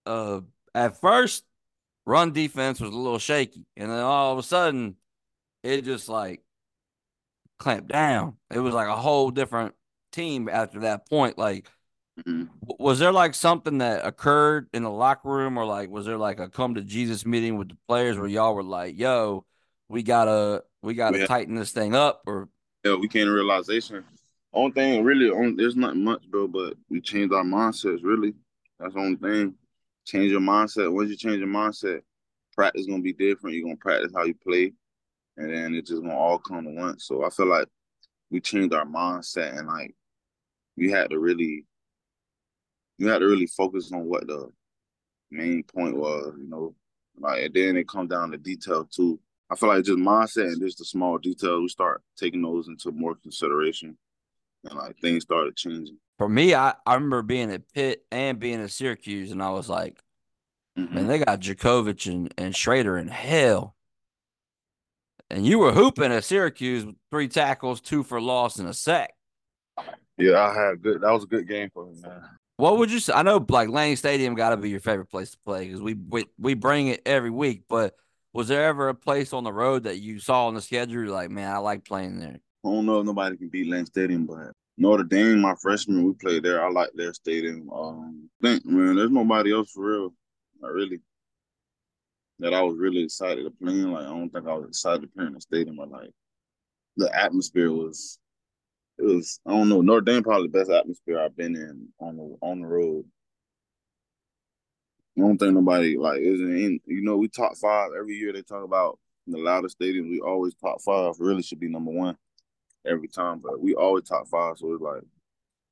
uh, 0.06 0.42
at 0.74 1.02
first, 1.02 1.44
run 2.06 2.32
defense 2.32 2.80
was 2.80 2.94
a 2.94 2.98
little 2.98 3.20
shaky, 3.20 3.66
and 3.76 3.92
then 3.92 4.00
all 4.00 4.32
of 4.34 4.40
a 4.40 4.44
sudden, 4.44 4.96
it 5.64 5.84
just 5.84 6.08
like 6.08 6.42
clamped 7.58 7.90
down. 7.90 8.38
It 8.52 8.60
was 8.60 8.74
like 8.74 8.88
a 8.88 8.96
whole 8.96 9.32
different 9.32 9.76
team 10.12 10.50
after 10.50 10.82
that 10.82 11.10
point. 11.10 11.38
Like 11.38 11.68
Mm-hmm. 12.26 12.46
Was 12.80 13.00
there 13.00 13.12
like 13.12 13.36
something 13.36 13.78
that 13.78 14.06
occurred 14.06 14.68
in 14.74 14.84
the 14.84 14.90
locker 14.90 15.30
room, 15.30 15.58
or 15.58 15.66
like 15.66 15.90
was 15.90 16.06
there 16.06 16.18
like 16.18 16.40
a 16.40 16.50
come 16.50 16.76
to 16.76 16.82
Jesus 16.82 17.26
meeting 17.26 17.58
with 17.58 17.70
the 17.70 17.78
players 17.88 18.18
where 18.18 18.28
y'all 18.28 18.56
were 18.56 18.64
like, 18.64 18.98
"Yo, 18.98 19.46
we 19.88 20.02
gotta 20.02 20.64
we 20.82 20.96
gotta 20.96 21.20
yeah. 21.20 21.28
tighten 21.28 21.56
this 21.56 21.72
thing 21.72 21.94
up," 21.94 22.24
or 22.26 22.50
yeah, 22.84 22.96
we 22.96 23.08
came 23.08 23.26
to 23.26 23.32
realization. 23.32 24.04
Only 24.52 24.72
thing 24.72 25.04
really, 25.04 25.30
on, 25.30 25.56
there's 25.56 25.76
not 25.76 25.96
much, 25.96 26.24
bro, 26.30 26.48
but 26.48 26.74
we 26.90 27.02
changed 27.02 27.34
our 27.34 27.44
mindsets. 27.44 28.04
Really, 28.04 28.34
that's 28.80 28.96
the 28.96 29.00
only 29.00 29.18
thing. 29.18 29.54
Change 30.06 30.32
your 30.32 30.42
mindset. 30.42 30.92
Once 30.92 31.12
you 31.12 31.18
change 31.18 31.38
your 31.38 31.48
mindset, 31.48 32.02
practice 32.54 32.88
gonna 32.88 33.04
be 33.04 33.14
different. 33.14 33.56
You're 33.56 33.66
gonna 33.66 33.76
practice 33.76 34.12
how 34.16 34.24
you 34.24 34.34
play, 34.34 34.74
and 35.38 35.50
then 35.50 35.75
it 35.75 35.86
just 35.86 36.01
gonna 36.01 36.15
all 36.15 36.39
come 36.39 36.65
to 36.65 36.72
once. 36.72 37.06
So 37.06 37.25
I 37.25 37.29
feel 37.29 37.48
like 37.48 37.67
we 38.29 38.41
changed 38.41 38.74
our 38.74 38.86
mindset, 38.86 39.58
and 39.58 39.67
like 39.67 39.96
we 40.75 40.91
had 40.91 41.10
to 41.12 41.20
really 41.20 41.65
you 42.98 43.08
had 43.08 43.20
to 43.20 43.27
really 43.27 43.48
focus 43.48 43.91
on 43.94 44.06
what 44.06 44.27
the 44.27 44.51
main 45.32 45.63
point 45.63 45.96
was, 45.96 46.34
you 46.38 46.50
know. 46.50 46.75
Like 47.20 47.46
and 47.46 47.53
then 47.53 47.77
it 47.77 47.88
comes 47.88 48.10
down 48.10 48.32
to 48.32 48.38
detail 48.38 48.86
too. 48.86 49.20
I 49.50 49.56
feel 49.56 49.70
like 49.70 49.86
just 49.86 49.98
mindset 49.98 50.51
and 50.51 50.62
just 50.62 50.77
the 50.77 50.86
small 50.86 51.17
details, 51.17 51.62
we 51.62 51.70
start 51.70 52.03
taking 52.17 52.41
those 52.41 52.67
into 52.67 52.91
more 52.91 53.15
consideration 53.15 53.98
and 54.65 54.77
like 54.77 54.98
things 55.00 55.24
started 55.24 55.56
changing. 55.56 55.98
For 56.17 56.27
me, 56.27 56.53
I, 56.53 56.74
I 56.86 56.96
remember 56.96 57.22
being 57.22 57.51
at 57.51 57.72
Pitt 57.74 58.03
and 58.12 58.39
being 58.39 58.62
at 58.62 58.72
Syracuse 58.72 59.32
and 59.32 59.41
I 59.41 59.51
was 59.51 59.70
like, 59.70 60.01
mm-hmm. 60.77 60.94
man, 60.94 61.08
they 61.08 61.20
got 61.20 61.39
Jurkovec 61.39 62.12
and, 62.12 62.34
and 62.38 62.53
Shrader 62.53 63.00
in 63.00 63.08
hell. 63.08 63.75
And 65.30 65.46
you 65.46 65.60
were 65.60 65.74
hooping 65.74 66.12
at 66.12 66.24
Syracuse 66.24 66.86
with 66.86 66.96
three 67.12 67.28
tackles, 67.28 67.82
two 67.82 68.04
for 68.04 68.22
loss, 68.22 68.60
and 68.60 68.70
a 68.70 68.74
sack. 68.74 69.14
Yeah, 70.18 70.42
I 70.42 70.54
had 70.54 70.82
good. 70.82 71.02
That 71.02 71.12
was 71.12 71.24
a 71.24 71.28
good 71.28 71.48
game 71.48 71.70
for 71.74 71.86
me, 71.86 72.00
man. 72.02 72.22
What 72.56 72.80
would 72.80 72.92
you 72.92 73.00
say? 73.00 73.14
I 73.14 73.22
know 73.22 73.46
like 73.50 73.70
Lane 73.70 73.98
Stadium 73.98 74.34
got 74.34 74.50
to 74.50 74.58
be 74.58 74.70
your 74.70 74.80
favorite 74.80 75.12
place 75.12 75.32
to 75.32 75.38
play 75.46 75.68
because 75.68 75.82
we, 75.82 75.94
we 75.94 76.26
we 76.40 76.54
bring 76.56 76.88
it 76.88 77.02
every 77.06 77.30
week. 77.30 77.63
But 77.70 77.94
was 78.34 78.48
there 78.48 78.66
ever 78.66 78.90
a 78.90 78.96
place 78.96 79.32
on 79.32 79.44
the 79.44 79.54
road 79.54 79.84
that 79.84 80.00
you 80.00 80.20
saw 80.20 80.48
on 80.48 80.56
the 80.56 80.62
schedule 80.62 81.12
like, 81.12 81.30
man, 81.30 81.52
I 81.52 81.58
like 81.58 81.86
playing 81.86 82.20
there? 82.20 82.40
I 82.66 82.70
don't 82.70 82.86
know 82.86 83.00
if 83.00 83.06
nobody 83.06 83.38
can 83.38 83.50
beat 83.50 83.70
Lane 83.70 83.86
Stadium, 83.86 84.26
but 84.26 84.54
Notre 84.78 85.04
Dame, 85.04 85.40
my 85.40 85.56
freshman, 85.62 86.04
we 86.04 86.13
played 86.13 86.44
there. 86.44 86.66
I 86.66 86.70
like 86.70 86.90
their 86.96 87.13
stadium. 87.13 87.70
Um, 87.72 88.30
think 88.42 88.66
man, 88.66 88.96
there's 88.96 89.12
nobody 89.12 89.54
else 89.54 89.72
for 89.72 89.84
real. 89.84 90.13
Not 90.60 90.72
really. 90.72 91.00
That 92.39 92.54
I 92.54 92.62
was 92.62 92.78
really 92.78 93.04
excited 93.04 93.43
to 93.43 93.52
play 93.52 93.73
in. 93.73 93.91
Like 93.91 94.06
I 94.06 94.10
don't 94.10 94.30
think 94.30 94.47
I 94.47 94.54
was 94.54 94.67
excited 94.67 95.02
to 95.02 95.08
play 95.08 95.26
in 95.26 95.34
the 95.34 95.41
stadium, 95.41 95.78
but 95.78 95.89
like 95.89 96.12
the 96.97 97.15
atmosphere 97.15 97.71
was 97.71 98.19
it 98.97 99.04
was 99.04 99.39
I 99.45 99.52
don't 99.52 99.69
know 99.69 99.82
Notre 99.82 100.02
Dame 100.02 100.23
probably 100.23 100.47
the 100.47 100.58
best 100.58 100.71
atmosphere 100.71 101.19
I've 101.19 101.36
been 101.36 101.56
in 101.56 101.88
on 102.00 102.17
the 102.17 102.38
on 102.41 102.62
the 102.62 102.67
road. 102.67 103.06
I 105.17 105.21
don't 105.21 105.38
think 105.38 105.54
nobody 105.54 105.97
like 105.97 106.19
isn't 106.19 106.82
you 106.86 107.02
know 107.02 107.17
we 107.17 107.28
top 107.28 107.58
five 107.58 107.89
every 107.97 108.15
year 108.15 108.34
they 108.34 108.43
talk 108.43 108.63
about 108.63 109.00
the 109.26 109.38
loudest 109.38 109.80
stadiums 109.80 110.10
we 110.10 110.19
always 110.19 110.54
top 110.56 110.82
five 110.82 111.15
really 111.19 111.41
should 111.41 111.60
be 111.60 111.67
number 111.67 111.91
one 111.91 112.15
every 112.86 113.08
time 113.08 113.39
but 113.39 113.60
we 113.60 113.73
always 113.73 114.04
top 114.04 114.28
five 114.28 114.58
so 114.58 114.73
it's 114.73 114.82
like 114.82 115.02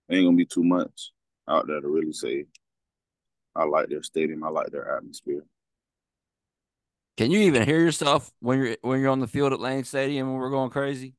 ain't 0.10 0.25
gonna 0.25 0.36
be 0.36 0.45
too 0.45 0.63
much 0.63 1.12
out 1.47 1.67
there 1.67 1.80
to 1.80 1.88
really 1.88 2.12
say 2.12 2.45
I 3.56 3.65
like 3.65 3.88
their 3.89 4.04
stadium 4.04 4.43
I 4.43 4.49
like 4.49 4.71
their 4.71 4.97
atmosphere. 4.97 5.45
Can 7.17 7.32
you 7.32 7.39
even 7.39 7.63
hear 7.63 7.80
yourself 7.80 8.32
when 8.39 8.60
you're 8.60 8.78
when 8.82 8.99
you're 8.99 9.12
on 9.12 9.21
the 9.21 9.28
field 9.28 9.54
at 9.54 9.60
Lane 9.60 9.86
Stadium 9.86 10.28
when 10.28 10.38
we're 10.38 10.49
going 10.49 10.69
crazy? 10.69 11.13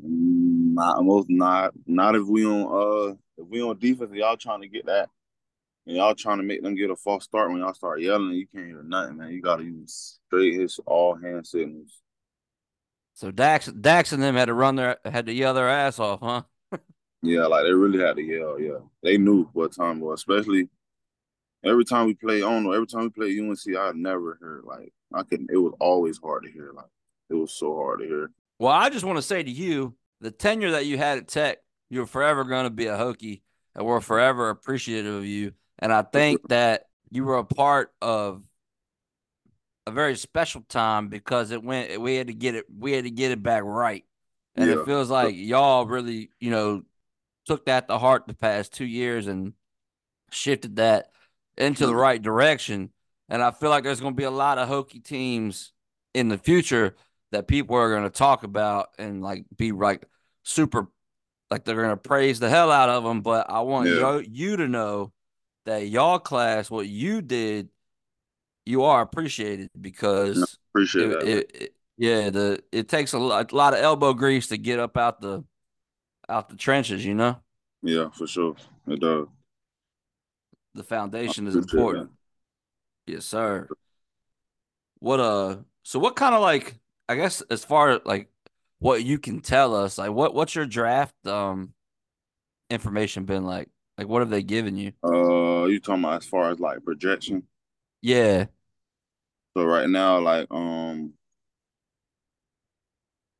Not 0.00 1.04
most 1.04 1.28
not 1.28 1.72
not 1.86 2.14
if 2.14 2.26
we 2.26 2.46
on 2.46 2.62
uh 2.62 3.14
if 3.36 3.46
we 3.48 3.62
on 3.62 3.78
defense 3.78 4.10
and 4.10 4.18
y'all 4.18 4.36
trying 4.36 4.62
to 4.62 4.68
get 4.68 4.86
that 4.86 5.10
and 5.86 5.96
y'all 5.96 6.14
trying 6.14 6.38
to 6.38 6.44
make 6.44 6.62
them 6.62 6.74
get 6.74 6.90
a 6.90 6.96
false 6.96 7.24
start 7.24 7.50
when 7.50 7.60
y'all 7.60 7.74
start 7.74 8.00
yelling 8.00 8.30
you 8.30 8.46
can't 8.46 8.66
hear 8.66 8.82
nothing 8.82 9.18
man 9.18 9.30
you 9.30 9.42
gotta 9.42 9.64
use 9.64 10.18
straight 10.28 10.58
his 10.58 10.80
all 10.86 11.14
hand 11.14 11.46
signals. 11.46 12.00
So 13.12 13.30
Dax 13.30 13.66
Dax 13.66 14.12
and 14.12 14.22
them 14.22 14.36
had 14.36 14.46
to 14.46 14.54
run 14.54 14.76
their 14.76 14.96
had 15.04 15.26
to 15.26 15.32
yell 15.32 15.52
their 15.52 15.68
ass 15.68 15.98
off, 15.98 16.20
huh? 16.22 16.42
yeah, 17.22 17.46
like 17.46 17.64
they 17.64 17.72
really 17.72 17.98
had 17.98 18.16
to 18.16 18.22
yell. 18.22 18.60
Yeah, 18.60 18.78
they 19.02 19.18
knew 19.18 19.50
what 19.52 19.74
time 19.74 20.00
was. 20.00 20.20
Especially 20.20 20.68
every 21.64 21.84
time 21.84 22.06
we 22.06 22.14
play, 22.14 22.38
I 22.38 22.40
don't 22.40 22.64
know. 22.64 22.72
Every 22.72 22.86
time 22.86 23.02
we 23.02 23.10
play 23.10 23.38
UNC, 23.38 23.76
I 23.76 23.92
never 23.94 24.38
heard 24.40 24.64
like 24.64 24.92
I 25.12 25.22
couldn't. 25.22 25.50
It 25.52 25.56
was 25.56 25.74
always 25.80 26.18
hard 26.18 26.44
to 26.44 26.50
hear. 26.50 26.72
Like 26.74 26.86
it 27.30 27.34
was 27.34 27.52
so 27.52 27.74
hard 27.76 28.00
to 28.00 28.06
hear. 28.06 28.30
Well, 28.58 28.72
I 28.72 28.90
just 28.90 29.04
want 29.04 29.18
to 29.18 29.22
say 29.22 29.42
to 29.42 29.50
you, 29.50 29.94
the 30.20 30.30
tenure 30.30 30.72
that 30.72 30.86
you 30.86 30.98
had 30.98 31.18
at 31.18 31.28
Tech, 31.28 31.58
you're 31.90 32.06
forever 32.06 32.44
going 32.44 32.64
to 32.64 32.70
be 32.70 32.86
a 32.86 32.96
Hokie, 32.96 33.42
and 33.74 33.86
we're 33.86 34.00
forever 34.00 34.50
appreciative 34.50 35.14
of 35.14 35.24
you. 35.24 35.52
And 35.78 35.92
I 35.92 36.02
think 36.02 36.40
that 36.48 36.86
you 37.10 37.24
were 37.24 37.38
a 37.38 37.44
part 37.44 37.92
of 38.02 38.42
a 39.86 39.90
very 39.90 40.16
special 40.16 40.62
time 40.68 41.08
because 41.08 41.50
it 41.50 41.62
went. 41.62 42.00
We 42.00 42.16
had 42.16 42.26
to 42.28 42.34
get 42.34 42.54
it. 42.54 42.66
We 42.76 42.92
had 42.92 43.04
to 43.04 43.10
get 43.10 43.30
it 43.30 43.42
back 43.42 43.62
right, 43.64 44.04
and 44.54 44.68
yeah. 44.68 44.80
it 44.80 44.84
feels 44.84 45.10
like 45.10 45.34
y'all 45.36 45.86
really, 45.86 46.30
you 46.40 46.50
know, 46.50 46.82
took 47.46 47.66
that 47.66 47.88
to 47.88 47.98
heart 47.98 48.26
the 48.26 48.34
past 48.34 48.74
two 48.74 48.84
years 48.84 49.26
and 49.26 49.54
shifted 50.30 50.76
that 50.76 51.10
into 51.58 51.86
the 51.86 51.94
right 51.94 52.20
direction. 52.20 52.90
And 53.28 53.42
I 53.42 53.50
feel 53.50 53.68
like 53.68 53.84
there's 53.84 54.00
going 54.00 54.14
to 54.14 54.16
be 54.16 54.24
a 54.24 54.30
lot 54.30 54.58
of 54.58 54.68
Hokie 54.68 55.04
teams 55.04 55.72
in 56.14 56.28
the 56.28 56.38
future 56.38 56.96
that 57.32 57.46
people 57.46 57.76
are 57.76 57.90
going 57.90 58.04
to 58.04 58.10
talk 58.10 58.42
about 58.42 58.88
and 58.98 59.22
like 59.22 59.44
be 59.56 59.72
like 59.72 60.06
super 60.42 60.88
like 61.50 61.64
they're 61.64 61.76
going 61.76 61.90
to 61.90 61.96
praise 61.96 62.40
the 62.40 62.48
hell 62.48 62.70
out 62.70 62.88
of 62.88 63.04
them 63.04 63.20
but 63.20 63.50
i 63.50 63.60
want 63.60 63.88
yeah. 63.88 64.16
you, 64.16 64.26
you 64.30 64.56
to 64.56 64.66
know 64.66 65.12
that 65.66 65.88
y'all 65.88 66.18
class 66.18 66.70
what 66.70 66.88
you 66.88 67.20
did 67.20 67.68
you 68.64 68.84
are 68.84 69.02
appreciated 69.02 69.70
because 69.78 70.58
appreciate 70.70 71.10
it, 71.10 71.22
it, 71.22 71.50
it, 71.54 71.74
yeah 71.98 72.30
the 72.30 72.62
it 72.72 72.88
takes 72.88 73.12
a 73.12 73.18
lot, 73.18 73.52
a 73.52 73.56
lot 73.56 73.74
of 73.74 73.80
elbow 73.80 74.14
grease 74.14 74.48
to 74.48 74.56
get 74.56 74.78
up 74.78 74.96
out 74.96 75.20
the 75.20 75.44
out 76.28 76.48
the 76.48 76.56
trenches 76.56 77.04
you 77.04 77.14
know? 77.14 77.36
Yeah 77.82 78.10
for 78.10 78.26
sure. 78.26 78.56
It 78.86 79.00
does 79.00 79.28
the 80.78 80.84
foundation 80.84 81.46
is 81.46 81.56
important 81.56 82.10
that. 83.06 83.12
yes 83.12 83.24
sir 83.24 83.68
what 85.00 85.20
uh 85.20 85.56
so 85.82 85.98
what 85.98 86.16
kind 86.16 86.34
of 86.34 86.40
like 86.40 86.78
I 87.08 87.16
guess 87.16 87.40
as 87.50 87.64
far 87.64 87.90
as 87.90 88.00
like 88.04 88.28
what 88.80 89.02
you 89.02 89.18
can 89.18 89.40
tell 89.40 89.74
us, 89.74 89.98
like 89.98 90.10
what 90.10 90.34
what's 90.34 90.54
your 90.54 90.66
draft 90.66 91.14
um 91.26 91.72
information 92.70 93.24
been 93.24 93.44
like? 93.44 93.68
Like 93.96 94.08
what 94.08 94.20
have 94.20 94.30
they 94.30 94.42
given 94.42 94.76
you? 94.76 94.92
Uh 95.02 95.64
you 95.64 95.80
talking 95.80 96.04
about 96.04 96.22
as 96.22 96.26
far 96.28 96.50
as 96.50 96.60
like 96.60 96.84
projection? 96.84 97.44
Yeah. 98.02 98.46
So 99.56 99.64
right 99.64 99.88
now, 99.88 100.20
like 100.20 100.46
um 100.50 101.14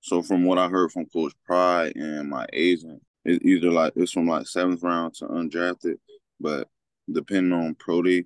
so 0.00 0.22
from 0.22 0.44
what 0.44 0.58
I 0.58 0.68
heard 0.68 0.90
from 0.90 1.06
Coach 1.06 1.34
Pry 1.44 1.92
and 1.94 2.30
my 2.30 2.46
agent, 2.52 3.02
it's 3.24 3.44
either 3.44 3.70
like 3.70 3.92
it's 3.96 4.12
from 4.12 4.26
like 4.26 4.46
seventh 4.46 4.82
round 4.82 5.14
to 5.16 5.26
undrafted, 5.26 5.98
but 6.40 6.68
depending 7.10 7.52
on 7.52 7.74
pro 7.74 8.02
day, 8.02 8.24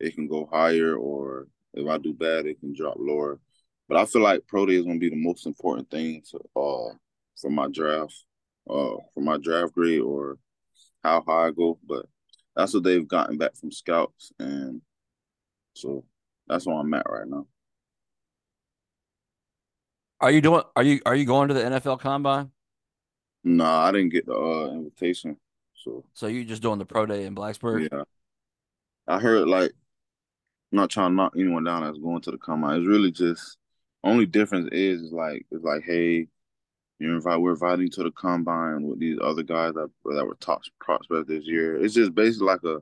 it 0.00 0.14
can 0.14 0.28
go 0.28 0.48
higher 0.50 0.96
or 0.96 1.48
if 1.74 1.86
I 1.86 1.98
do 1.98 2.12
bad, 2.12 2.46
it 2.46 2.60
can 2.60 2.74
drop 2.74 2.96
lower. 2.98 3.38
But 3.88 3.98
I 3.98 4.06
feel 4.06 4.22
like 4.22 4.46
pro 4.46 4.66
day 4.66 4.74
is 4.74 4.84
gonna 4.84 4.98
be 4.98 5.10
the 5.10 5.16
most 5.16 5.46
important 5.46 5.90
thing 5.90 6.22
to 6.30 6.38
uh 6.60 6.94
for 7.40 7.50
my 7.50 7.68
draft, 7.68 8.14
uh 8.68 8.96
for 9.14 9.20
my 9.20 9.36
draft 9.36 9.74
grade 9.74 10.00
or 10.00 10.38
how 11.02 11.22
high 11.26 11.48
I 11.48 11.50
go. 11.50 11.78
But 11.86 12.06
that's 12.54 12.74
what 12.74 12.82
they've 12.82 13.06
gotten 13.06 13.36
back 13.36 13.54
from 13.56 13.70
scouts, 13.70 14.32
and 14.38 14.80
so 15.74 16.04
that's 16.48 16.66
where 16.66 16.76
I'm 16.76 16.94
at 16.94 17.08
right 17.08 17.28
now. 17.28 17.46
Are 20.20 20.30
you 20.30 20.40
doing? 20.40 20.62
Are 20.74 20.82
you 20.82 21.00
are 21.04 21.14
you 21.14 21.26
going 21.26 21.48
to 21.48 21.54
the 21.54 21.62
NFL 21.62 22.00
Combine? 22.00 22.50
No, 23.44 23.64
nah, 23.64 23.84
I 23.84 23.92
didn't 23.92 24.08
get 24.08 24.26
the 24.26 24.34
uh, 24.34 24.70
invitation. 24.72 25.36
So 25.74 26.04
so 26.14 26.26
you 26.26 26.44
just 26.44 26.62
doing 26.62 26.78
the 26.78 26.86
pro 26.86 27.04
day 27.04 27.26
in 27.26 27.34
Blacksburg? 27.34 27.88
Yeah, 27.92 28.02
I 29.08 29.18
heard 29.20 29.48
like 29.48 29.72
not 30.72 30.90
trying 30.90 31.10
to 31.10 31.14
knock 31.14 31.34
anyone 31.36 31.64
down 31.64 31.84
that's 31.84 31.98
going 31.98 32.20
to 32.22 32.30
the 32.30 32.38
combine. 32.38 32.78
It's 32.78 32.88
really 32.88 33.12
just 33.12 33.58
only 34.04 34.26
difference 34.26 34.68
is, 34.72 35.12
like 35.12 35.46
it's 35.50 35.64
like 35.64 35.82
hey, 35.84 36.28
you're 36.98 37.14
invite 37.14 37.40
we're 37.40 37.52
inviting 37.52 37.90
to 37.90 38.02
the 38.02 38.10
combine 38.10 38.82
with 38.82 38.98
these 39.00 39.18
other 39.22 39.42
guys 39.42 39.74
that 39.74 39.90
that 40.04 40.26
were 40.26 40.36
top 40.40 40.62
prospects 40.80 41.28
this 41.28 41.44
year. 41.46 41.76
It's 41.76 41.94
just 41.94 42.14
basically 42.14 42.46
like 42.46 42.64
a 42.64 42.78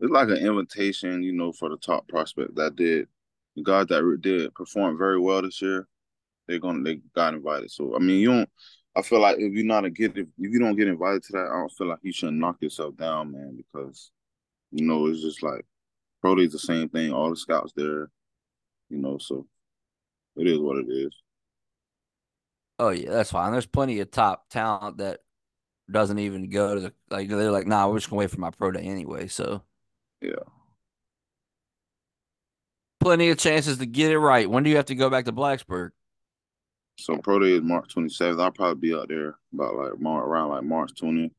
it's 0.00 0.12
like 0.12 0.28
an 0.28 0.36
invitation, 0.36 1.22
you 1.22 1.32
know, 1.32 1.52
for 1.52 1.68
the 1.68 1.76
top 1.76 2.06
prospect 2.08 2.54
that 2.56 2.76
did 2.76 3.08
the 3.56 3.62
guys 3.62 3.86
that 3.86 4.18
did 4.20 4.54
perform 4.54 4.96
very 4.98 5.18
well 5.18 5.42
this 5.42 5.60
year. 5.62 5.86
They're 6.46 6.58
gonna 6.58 6.82
they 6.82 7.00
got 7.14 7.34
invited. 7.34 7.70
So 7.70 7.94
I 7.94 7.98
mean, 7.98 8.20
you 8.20 8.28
don't. 8.30 8.50
I 8.96 9.02
feel 9.02 9.20
like 9.20 9.38
if 9.38 9.52
you're 9.52 9.64
not 9.64 9.84
a 9.84 9.90
get 9.90 10.16
if, 10.16 10.26
you 10.36 10.58
don't 10.58 10.76
get 10.76 10.88
invited 10.88 11.22
to 11.24 11.32
that, 11.34 11.48
I 11.52 11.58
don't 11.58 11.72
feel 11.72 11.88
like 11.88 11.98
you 12.02 12.12
shouldn't 12.12 12.38
knock 12.38 12.56
yourself 12.60 12.96
down, 12.96 13.32
man, 13.32 13.56
because 13.56 14.10
you 14.72 14.86
know 14.86 15.06
it's 15.06 15.22
just 15.22 15.42
like 15.42 15.64
pro 16.20 16.34
day's 16.34 16.52
the 16.52 16.58
same 16.58 16.88
thing. 16.88 17.12
All 17.12 17.30
the 17.30 17.36
scouts 17.36 17.72
there, 17.74 18.10
you 18.90 18.98
know, 18.98 19.18
so 19.18 19.46
it 20.36 20.46
is 20.46 20.58
what 20.58 20.78
it 20.78 20.86
is. 20.88 21.12
Oh 22.78 22.90
yeah, 22.90 23.10
that's 23.10 23.30
fine. 23.30 23.52
There's 23.52 23.66
plenty 23.66 24.00
of 24.00 24.10
top 24.10 24.48
talent 24.50 24.98
that 24.98 25.20
doesn't 25.90 26.18
even 26.18 26.50
go 26.50 26.74
to 26.74 26.80
the 26.80 26.92
like 27.10 27.28
they're 27.28 27.50
like, 27.50 27.66
nah, 27.66 27.88
we're 27.88 27.98
just 27.98 28.10
gonna 28.10 28.20
wait 28.20 28.30
for 28.30 28.40
my 28.40 28.50
pro 28.50 28.70
day 28.70 28.82
anyway. 28.82 29.26
So 29.26 29.62
yeah. 30.20 30.32
Plenty 33.00 33.30
of 33.30 33.38
chances 33.38 33.78
to 33.78 33.86
get 33.86 34.10
it 34.10 34.18
right. 34.18 34.50
When 34.50 34.64
do 34.64 34.70
you 34.70 34.76
have 34.76 34.86
to 34.86 34.94
go 34.94 35.08
back 35.08 35.24
to 35.26 35.32
Blacksburg? 35.32 35.90
So 36.98 37.16
pro 37.16 37.38
day 37.38 37.52
is 37.52 37.62
March 37.62 37.94
27th. 37.94 38.42
I'll 38.42 38.50
probably 38.50 38.88
be 38.88 38.94
out 38.94 39.08
there 39.08 39.36
about 39.54 39.76
like 39.76 40.00
March 40.00 40.24
around 40.24 40.50
like 40.50 40.64
March 40.64 40.90
20th. 41.00 41.30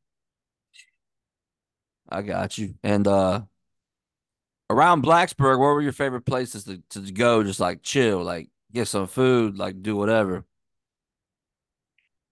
I 2.09 2.21
got 2.21 2.57
you. 2.57 2.75
And 2.83 3.07
uh 3.07 3.41
around 4.69 5.03
Blacksburg, 5.03 5.59
where 5.59 5.73
were 5.73 5.81
your 5.81 5.91
favorite 5.91 6.25
places 6.25 6.63
to, 6.65 6.81
to 6.89 7.11
go? 7.11 7.43
Just 7.43 7.59
like 7.59 7.81
chill, 7.83 8.23
like 8.23 8.49
get 8.71 8.87
some 8.87 9.07
food, 9.07 9.57
like 9.57 9.81
do 9.81 9.95
whatever. 9.95 10.45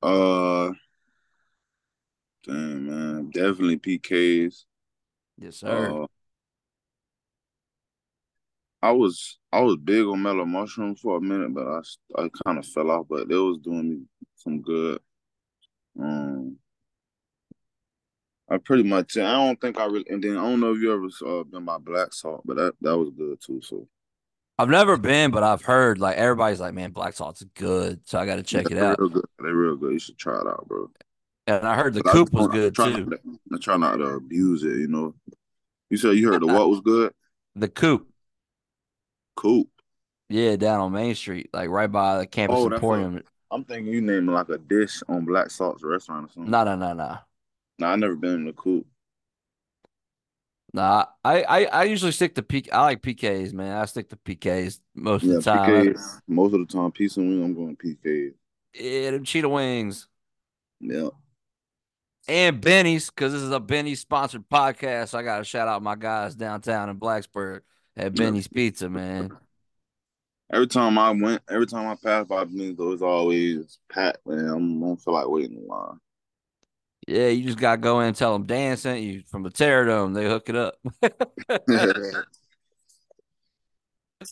Uh 0.02 0.74
damn 2.44 2.88
man. 2.88 3.30
Definitely 3.32 3.78
PKs. 3.78 4.66
Yes, 5.38 5.58
sir. 5.58 5.98
Uh, 6.02 6.08
I 8.82 8.92
was 8.92 9.40
I 9.52 9.62
was 9.62 9.78
big 9.78 10.06
on 10.06 10.22
mellow 10.22 10.46
mushroom 10.46 10.96
for 10.96 11.18
a 11.18 11.22
minute, 11.22 11.54
but 11.54 11.68
I 11.68 11.82
I 12.24 12.30
kind 12.46 12.58
of 12.60 12.66
fell 12.66 12.92
off. 12.92 13.08
But 13.10 13.30
it 13.32 13.36
was 13.36 13.60
doing 13.60 13.90
me 13.90 14.00
some 14.36 14.62
good. 14.62 15.00
Um, 16.00 16.58
I 18.50 18.58
pretty 18.58 18.84
much 18.84 19.18
I 19.18 19.34
don't 19.34 19.60
think 19.60 19.78
I 19.80 19.86
really 19.86 20.06
and 20.10 20.24
then 20.24 20.38
I 20.38 20.44
don't 20.44 20.60
know 20.60 20.74
if 20.74 20.82
you 20.82 20.94
ever 20.94 21.40
uh, 21.40 21.44
been 21.44 21.66
by 21.66 21.78
Black 21.78 22.14
Salt, 22.14 22.44
but 22.46 22.58
that 22.58 22.74
that 22.82 22.98
was 22.98 23.10
good 23.18 23.40
too. 23.42 23.62
So 23.62 23.88
I've 24.60 24.70
never 24.70 24.98
been, 24.98 25.32
but 25.32 25.44
I've 25.44 25.62
heard 25.62 26.00
like 26.00 26.18
everybody's 26.18 26.60
like, 26.60 26.74
man, 26.74 26.92
Black 26.92 27.14
Salt's 27.14 27.44
good, 27.54 28.02
so 28.06 28.18
I 28.18 28.26
got 28.26 28.38
to 28.38 28.44
check 28.44 28.72
it 28.72 28.78
out. 28.78 29.00
Real 29.00 29.10
good. 29.10 29.26
They're 29.40 29.54
real 29.54 29.76
good. 29.76 29.94
You 29.94 30.00
should 30.00 30.18
try 30.18 30.40
it 30.40 30.48
out, 30.48 30.66
bro. 30.68 30.90
And 31.46 31.68
I 31.68 31.76
heard 31.76 31.94
the 31.94 32.02
but 32.04 32.12
coop 32.12 32.30
I, 32.34 32.38
was 32.40 32.48
good 32.48 32.80
I 32.80 32.92
too. 32.92 33.18
I 33.54 33.58
try 33.58 33.78
not 33.78 33.98
to 33.98 34.06
abuse 34.06 34.64
it, 34.64 34.78
you 34.78 34.88
know. 34.88 35.14
You 35.90 35.98
said 35.98 36.18
you 36.18 36.32
heard 36.32 36.42
the 36.42 36.48
what 36.54 36.70
was 36.70 36.82
good? 36.82 37.14
The 37.56 37.68
coop. 37.68 38.08
Coop. 39.36 39.68
Yeah, 40.30 40.56
down 40.56 40.82
on 40.82 40.92
Main 40.92 41.16
Street, 41.16 41.50
like 41.54 41.70
right 41.70 41.90
by 41.90 42.18
the 42.18 42.28
campus 42.28 42.58
oh, 42.60 42.70
emporium. 42.72 43.24
i 43.52 43.56
am 43.56 43.64
thinking 43.64 43.94
you 43.94 44.02
named 44.02 44.28
like 44.28 44.50
a 44.50 44.58
dish 44.58 45.02
on 45.08 45.24
Black 45.24 45.52
Salt's 45.52 45.84
restaurant 45.84 46.30
or 46.30 46.34
something. 46.34 46.52
No, 46.52 46.64
no, 46.64 46.76
no, 46.76 46.94
no. 46.94 47.18
No, 47.80 47.88
I 47.88 47.96
never 47.96 48.16
been 48.16 48.36
in 48.36 48.46
the 48.46 48.54
coop. 48.54 48.86
Nah, 50.74 51.06
I, 51.24 51.44
I, 51.44 51.66
I 51.66 51.84
usually 51.86 52.12
stick 52.12 52.36
to 52.36 52.42
PK. 52.42 52.70
I 52.72 52.82
like 52.82 53.02
PKs, 53.02 53.54
man. 53.54 53.78
I 53.78 53.86
stick 53.86 54.10
to 54.10 54.16
PKs 54.16 54.80
most 54.94 55.24
yeah, 55.24 55.38
of 55.38 55.44
the 55.44 55.52
time. 55.52 55.70
PKs, 55.70 56.22
most 56.28 56.54
of 56.54 56.60
the 56.60 56.66
time, 56.72 56.92
pizza 56.92 57.20
wing, 57.20 57.44
I'm 57.44 57.54
going 57.54 57.78
PKs. 57.78 58.34
Yeah, 58.74 59.12
them 59.12 59.24
cheetah 59.24 59.50
wings. 59.50 60.08
Yeah. 60.80 61.10
And 62.28 62.60
Benny's, 62.60 63.10
because 63.10 63.32
this 63.32 63.42
is 63.42 63.52
a 63.52 63.60
Benny's 63.60 64.02
sponsored 64.02 64.50
podcast. 64.50 65.10
So 65.10 65.20
I 65.20 65.24
got 65.24 65.38
to 65.38 65.44
shout 65.46 65.68
out 65.68 65.82
my 65.82 65.96
guys 65.96 66.36
downtown 66.36 66.90
in 66.90 67.00
Blacksburg 67.00 67.62
at 67.96 68.14
Benny's 68.14 68.48
Pizza, 68.48 68.90
man. 68.90 69.32
Every 70.52 70.68
time 70.68 70.98
I 70.98 71.12
went, 71.12 71.42
every 71.50 71.68
time 71.68 71.88
I 71.88 71.96
passed 71.96 72.28
by 72.28 72.44
Benny's, 72.44 72.78
it 72.78 72.84
was 72.84 73.02
always 73.02 73.80
packed, 73.90 74.28
man. 74.28 74.46
I 74.46 74.50
don't 74.50 74.98
feel 74.98 75.14
like 75.14 75.28
waiting 75.28 75.58
in 75.58 75.68
line. 75.68 76.00
Yeah, 77.08 77.30
you 77.30 77.46
just 77.46 77.58
gotta 77.58 77.78
go 77.78 78.02
in 78.02 78.08
and 78.08 78.16
tell 78.16 78.34
them 78.34 78.46
Dan 78.46 78.76
sent 78.76 79.02
you 79.02 79.24
from 79.28 79.44
the 79.44 79.50
Terrordome. 79.50 80.14
They 80.14 80.28
hook 80.28 80.50
it 80.50 80.56
up. 80.58 80.76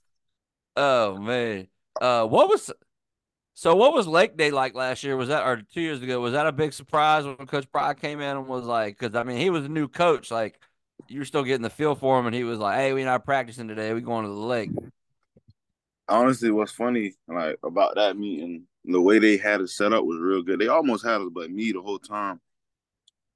oh 0.75 1.17
man, 1.17 1.67
uh, 2.01 2.27
what 2.27 2.49
was 2.49 2.69
so? 3.53 3.77
What 3.77 3.93
was 3.93 4.07
Lake 4.07 4.35
Day 4.35 4.51
like 4.51 4.75
last 4.75 5.05
year? 5.05 5.15
Was 5.15 5.29
that 5.29 5.47
or 5.47 5.61
two 5.73 5.79
years 5.79 6.01
ago? 6.01 6.19
Was 6.19 6.33
that 6.33 6.47
a 6.47 6.51
big 6.51 6.73
surprise 6.73 7.23
when 7.25 7.37
Coach 7.47 7.71
Pry 7.71 7.93
came 7.93 8.19
in 8.19 8.35
and 8.35 8.45
was 8.45 8.65
like, 8.65 8.99
because 8.99 9.15
I 9.15 9.23
mean, 9.23 9.37
he 9.37 9.49
was 9.49 9.63
a 9.63 9.69
new 9.69 9.87
coach. 9.87 10.29
Like, 10.29 10.59
you 11.07 11.19
were 11.19 11.25
still 11.25 11.43
getting 11.43 11.61
the 11.61 11.69
feel 11.69 11.95
for 11.95 12.19
him, 12.19 12.25
and 12.25 12.35
he 12.35 12.43
was 12.43 12.59
like, 12.59 12.75
"Hey, 12.75 12.91
we're 12.91 13.05
not 13.05 13.23
practicing 13.23 13.69
today. 13.69 13.93
We 13.93 14.01
going 14.01 14.25
to 14.25 14.29
the 14.31 14.35
lake." 14.35 14.71
Honestly, 16.09 16.51
what's 16.51 16.73
funny 16.73 17.13
like 17.29 17.57
about 17.63 17.95
that 17.95 18.17
meeting, 18.17 18.63
the 18.83 19.01
way 19.01 19.19
they 19.19 19.37
had 19.37 19.61
it 19.61 19.69
set 19.69 19.93
up 19.93 20.03
was 20.03 20.19
real 20.19 20.43
good. 20.43 20.59
They 20.59 20.67
almost 20.67 21.05
had 21.05 21.21
us, 21.21 21.29
but 21.33 21.49
me 21.49 21.71
the 21.71 21.81
whole 21.81 21.99
time. 21.99 22.41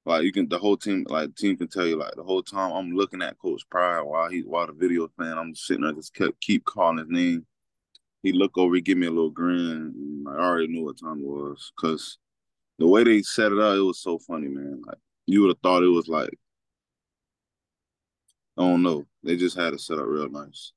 Like 0.06 0.24
you 0.24 0.32
can, 0.32 0.48
the 0.48 0.58
whole 0.58 0.76
team, 0.76 1.04
like 1.08 1.34
team 1.36 1.56
can 1.56 1.68
tell 1.68 1.86
you, 1.86 1.96
like 1.96 2.14
the 2.16 2.22
whole 2.22 2.42
time 2.42 2.72
I'm 2.72 2.92
looking 2.92 3.22
at 3.22 3.38
Coach 3.38 3.62
Pry 3.70 4.00
while 4.00 4.30
he 4.30 4.40
while 4.40 4.66
the 4.66 4.72
video 4.72 5.08
playing, 5.08 5.36
I'm 5.36 5.54
sitting 5.54 5.82
there 5.82 5.92
just 5.92 6.14
kept 6.14 6.40
keep 6.40 6.64
calling 6.64 6.98
his 6.98 7.08
name. 7.08 7.46
He 8.22 8.32
look 8.32 8.56
over, 8.58 8.74
he 8.74 8.80
give 8.80 8.98
me 8.98 9.06
a 9.06 9.10
little 9.10 9.30
grin. 9.30 10.24
I 10.28 10.32
already 10.32 10.68
knew 10.68 10.84
what 10.84 10.98
time 10.98 11.20
it 11.20 11.26
was 11.26 11.72
because 11.76 12.18
the 12.78 12.86
way 12.86 13.04
they 13.04 13.22
set 13.22 13.52
it 13.52 13.58
up, 13.58 13.76
it 13.76 13.80
was 13.80 14.00
so 14.00 14.18
funny, 14.18 14.48
man. 14.48 14.82
Like 14.86 14.98
you 15.26 15.42
would 15.42 15.48
have 15.48 15.60
thought 15.62 15.82
it 15.82 15.88
was 15.88 16.08
like 16.08 16.38
I 18.60 18.62
don't 18.62 18.82
know. 18.82 19.06
They 19.22 19.36
just 19.36 19.56
had 19.56 19.72
it 19.72 19.80
set 19.80 19.98
up 19.98 20.06
real 20.06 20.28
nice. 20.28 20.72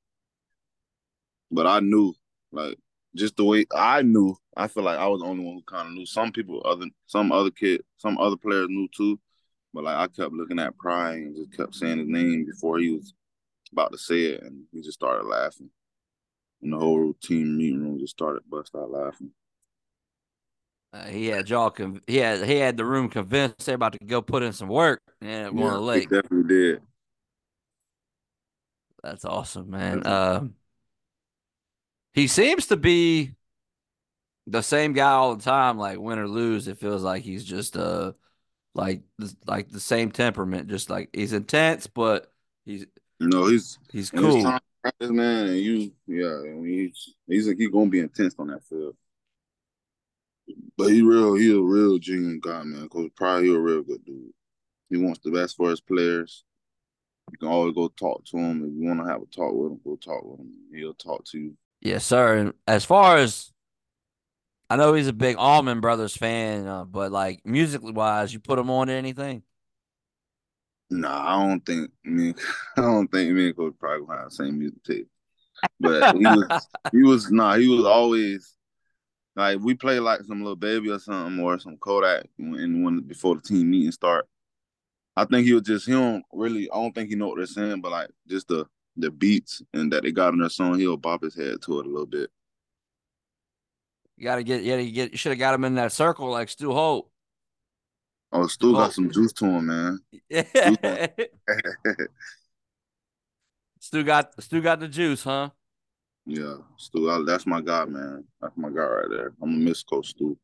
But 1.50 1.66
I 1.66 1.80
knew, 1.80 2.14
like, 2.50 2.78
just 3.14 3.36
the 3.36 3.44
way 3.44 3.66
I 3.74 4.00
knew, 4.00 4.36
I 4.56 4.68
feel 4.68 4.82
like 4.82 4.98
I 4.98 5.06
was 5.06 5.20
the 5.20 5.26
only 5.26 5.44
one 5.44 5.54
who 5.56 5.62
kind 5.62 5.88
of 5.88 5.94
knew. 5.94 6.06
Some 6.06 6.32
people, 6.32 6.62
other 6.64 6.86
some 7.06 7.32
other 7.32 7.50
kid, 7.50 7.82
some 7.96 8.18
other 8.18 8.36
players 8.36 8.68
knew 8.68 8.88
too. 8.94 9.18
But 9.72 9.84
like 9.84 9.96
I 9.96 10.06
kept 10.06 10.32
looking 10.32 10.58
at 10.58 10.76
Pry 10.76 11.14
and 11.14 11.36
just 11.36 11.56
kept 11.56 11.74
saying 11.74 11.98
his 11.98 12.08
name 12.08 12.46
before 12.46 12.78
he 12.78 12.90
was 12.90 13.12
about 13.72 13.92
to 13.92 13.98
say 13.98 14.22
it, 14.26 14.42
and 14.42 14.64
he 14.72 14.80
just 14.80 14.98
started 14.98 15.26
laughing. 15.26 15.70
And 16.62 16.72
the 16.72 16.78
whole 16.78 17.14
team 17.22 17.58
meeting 17.58 17.82
room 17.82 17.98
just 17.98 18.12
started 18.12 18.42
bust 18.48 18.74
out 18.76 18.90
laughing. 18.90 19.30
Uh, 20.92 21.06
he 21.06 21.26
had 21.26 21.50
y'all. 21.50 21.70
Con- 21.70 22.00
he 22.06 22.18
had 22.18 22.44
he 22.44 22.56
had 22.56 22.76
the 22.76 22.84
room 22.84 23.08
convinced 23.08 23.66
they're 23.66 23.74
about 23.74 23.94
to 23.94 24.04
go 24.04 24.22
put 24.22 24.44
in 24.44 24.52
some 24.52 24.68
work 24.68 25.02
and 25.20 25.58
yeah, 25.58 25.70
the 25.70 25.80
lake. 25.80 26.08
Definitely 26.08 26.54
did. 26.54 26.82
That's 29.02 29.24
awesome, 29.24 29.70
man. 29.70 30.02
Uh, 30.06 30.44
he 32.14 32.28
seems 32.28 32.68
to 32.68 32.76
be 32.76 33.32
the 34.46 34.62
same 34.62 34.92
guy 34.92 35.10
all 35.10 35.36
the 35.36 35.42
time. 35.42 35.78
Like 35.78 35.98
win 35.98 36.18
or 36.18 36.28
lose, 36.28 36.68
it 36.68 36.78
feels 36.78 37.02
like 37.02 37.22
he's 37.22 37.44
just 37.44 37.76
uh 37.76 38.12
like 38.74 39.02
like 39.46 39.70
the 39.70 39.80
same 39.80 40.10
temperament. 40.10 40.68
Just 40.68 40.90
like 40.90 41.10
he's 41.12 41.32
intense, 41.32 41.86
but 41.86 42.32
he's 42.64 42.86
no, 43.20 43.46
he's 43.46 43.78
he's 43.92 44.10
cool. 44.10 44.42
Practice, 44.82 45.10
man, 45.10 45.46
and 45.46 45.56
you, 45.56 45.92
yeah, 46.06 46.42
he's 46.62 47.14
he's 47.26 47.46
he's 47.46 47.70
gonna 47.70 47.88
be 47.88 48.00
intense 48.00 48.34
on 48.38 48.48
that 48.48 48.62
field. 48.64 48.94
But 50.76 50.88
he 50.88 51.00
real, 51.00 51.34
he 51.36 51.56
a 51.56 51.60
real 51.60 51.98
genuine 51.98 52.38
guy, 52.38 52.62
man. 52.64 52.86
Cause 52.90 53.08
probably 53.16 53.48
he 53.48 53.54
a 53.54 53.58
real 53.58 53.82
good 53.82 54.04
dude. 54.04 54.32
He 54.90 54.98
wants 54.98 55.20
the 55.24 55.30
best 55.30 55.56
for 55.56 55.70
his 55.70 55.80
players. 55.80 56.44
You 57.32 57.38
can 57.38 57.48
always 57.48 57.74
go 57.74 57.88
talk 57.88 58.26
to 58.26 58.36
him. 58.36 58.62
If 58.62 58.74
you 58.74 58.86
want 58.86 59.00
to 59.00 59.10
have 59.10 59.22
a 59.22 59.26
talk 59.26 59.54
with 59.54 59.72
him, 59.72 59.80
go 59.82 59.96
talk 59.96 60.22
with 60.22 60.40
him. 60.40 60.52
He'll 60.74 60.92
talk 60.92 61.24
to 61.26 61.38
you. 61.38 61.56
Yes, 61.80 62.04
sir. 62.04 62.36
And 62.36 62.52
as 62.66 62.84
far 62.84 63.16
as 63.16 63.53
I 64.70 64.76
know, 64.76 64.94
he's 64.94 65.08
a 65.08 65.12
big 65.12 65.36
Allman 65.36 65.80
Brothers 65.80 66.16
fan, 66.16 66.66
uh, 66.66 66.84
but 66.84 67.12
like 67.12 67.44
musically 67.44 67.92
wise, 67.92 68.32
you 68.32 68.40
put 68.40 68.58
him 68.58 68.70
on 68.70 68.86
to 68.86 68.92
anything? 68.92 69.42
Nah, 70.90 71.36
I 71.36 71.46
don't 71.46 71.64
think 71.64 71.90
me. 72.04 72.34
I 72.76 72.80
don't 72.80 73.08
think 73.08 73.32
me 73.32 73.46
and 73.46 73.56
Coach 73.56 73.74
probably 73.78 74.06
gonna 74.06 74.20
have 74.20 74.30
the 74.30 74.34
same 74.34 74.58
music 74.58 74.82
tape. 74.84 75.08
But 75.80 76.16
he 76.16 76.24
was, 76.24 76.68
he 76.92 77.02
was 77.02 77.30
nah. 77.30 77.56
He 77.56 77.68
was 77.68 77.84
always 77.84 78.54
like 79.36 79.58
we 79.60 79.74
play 79.74 79.98
like 80.00 80.22
some 80.24 80.44
Lil 80.44 80.56
Baby 80.56 80.90
or 80.90 80.98
something 80.98 81.42
or 81.42 81.58
some 81.58 81.76
Kodak 81.78 82.26
and 82.38 82.84
when 82.84 83.00
before 83.00 83.36
the 83.36 83.42
team 83.42 83.70
meeting 83.70 83.92
start 83.92 84.28
I 85.16 85.24
think 85.24 85.46
he 85.46 85.52
was 85.52 85.62
just 85.62 85.86
he 85.86 85.92
don't 85.92 86.24
really. 86.32 86.68
I 86.70 86.74
don't 86.76 86.92
think 86.92 87.08
he 87.08 87.14
know 87.14 87.28
what 87.28 87.36
they're 87.36 87.46
saying, 87.46 87.80
but 87.80 87.92
like 87.92 88.10
just 88.28 88.48
the 88.48 88.66
the 88.96 89.10
beats 89.10 89.62
and 89.72 89.92
that 89.92 90.02
they 90.02 90.12
got 90.12 90.32
in 90.32 90.40
their 90.40 90.48
song, 90.48 90.78
he'll 90.78 90.96
bop 90.96 91.22
his 91.22 91.34
head 91.34 91.62
to 91.62 91.80
it 91.80 91.86
a 91.86 91.88
little 91.88 92.06
bit. 92.06 92.30
You 94.16 94.24
gotta 94.24 94.42
get, 94.42 94.62
yeah, 94.62 94.76
you 94.76 94.92
get, 94.92 95.12
you 95.12 95.18
should 95.18 95.32
have 95.32 95.38
got 95.38 95.54
him 95.54 95.64
in 95.64 95.74
that 95.74 95.92
circle 95.92 96.30
like 96.30 96.48
Stu 96.48 96.72
Holt. 96.72 97.10
Oh, 98.32 98.46
Stu 98.46 98.72
got 98.72 98.92
some 98.92 99.10
juice 99.10 99.32
to 99.34 99.44
him, 99.44 99.66
man. 99.66 100.00
Yeah. 100.28 101.06
Stu 103.80 104.02
got 104.02 104.42
Stu 104.42 104.60
got 104.60 104.80
the 104.80 104.88
juice, 104.88 105.22
huh? 105.24 105.50
yeah, 106.26 106.56
Stu, 106.76 107.10
I, 107.10 107.22
that's 107.26 107.46
my 107.46 107.60
guy, 107.60 107.84
man. 107.84 108.24
That's 108.40 108.56
my 108.56 108.70
guy 108.70 108.84
right 108.84 109.10
there. 109.10 109.34
I'm 109.42 109.50
gonna 109.52 109.64
miss 109.64 109.82
Coach 109.82 110.08
Stu. 110.08 110.38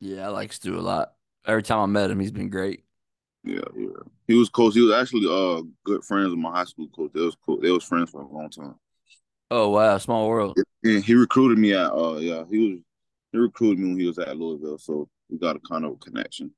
Yeah, 0.00 0.26
I 0.26 0.28
like 0.28 0.52
Stu 0.52 0.78
a 0.78 0.80
lot. 0.80 1.14
Every 1.46 1.62
time 1.62 1.80
I 1.80 1.86
met 1.86 2.10
him, 2.10 2.20
he's 2.20 2.30
been 2.30 2.48
great. 2.48 2.84
Yeah, 3.42 3.60
yeah. 3.76 3.88
He 4.26 4.34
was 4.34 4.48
coach. 4.48 4.74
He 4.74 4.80
was 4.82 4.94
actually 4.94 5.26
uh 5.28 5.62
good 5.84 6.04
friends 6.04 6.30
with 6.30 6.38
my 6.38 6.50
high 6.52 6.64
school 6.64 6.88
coach. 6.88 7.10
They 7.12 7.22
was 7.22 7.36
cool. 7.44 7.60
They 7.60 7.70
was 7.70 7.84
friends 7.84 8.10
for 8.10 8.20
a 8.20 8.28
long 8.28 8.50
time. 8.50 8.74
Oh 9.50 9.70
wow, 9.70 9.98
small 9.98 10.28
world. 10.28 10.58
And 10.84 11.02
he 11.02 11.14
recruited 11.14 11.58
me 11.58 11.72
at 11.72 11.90
uh 11.90 12.16
yeah, 12.16 12.44
he 12.50 12.58
was 12.58 12.78
he 13.32 13.38
recruited 13.38 13.78
me 13.78 13.88
when 13.90 14.00
he 14.00 14.06
was 14.06 14.18
at 14.18 14.36
Louisville, 14.36 14.78
so 14.78 15.08
we 15.28 15.38
got 15.38 15.56
a 15.56 15.60
kind 15.60 15.84
of 15.84 15.98
connection. 16.00 16.52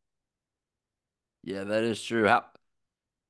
Yeah, 1.42 1.64
that 1.64 1.84
is 1.84 2.02
true. 2.02 2.26
How 2.26 2.44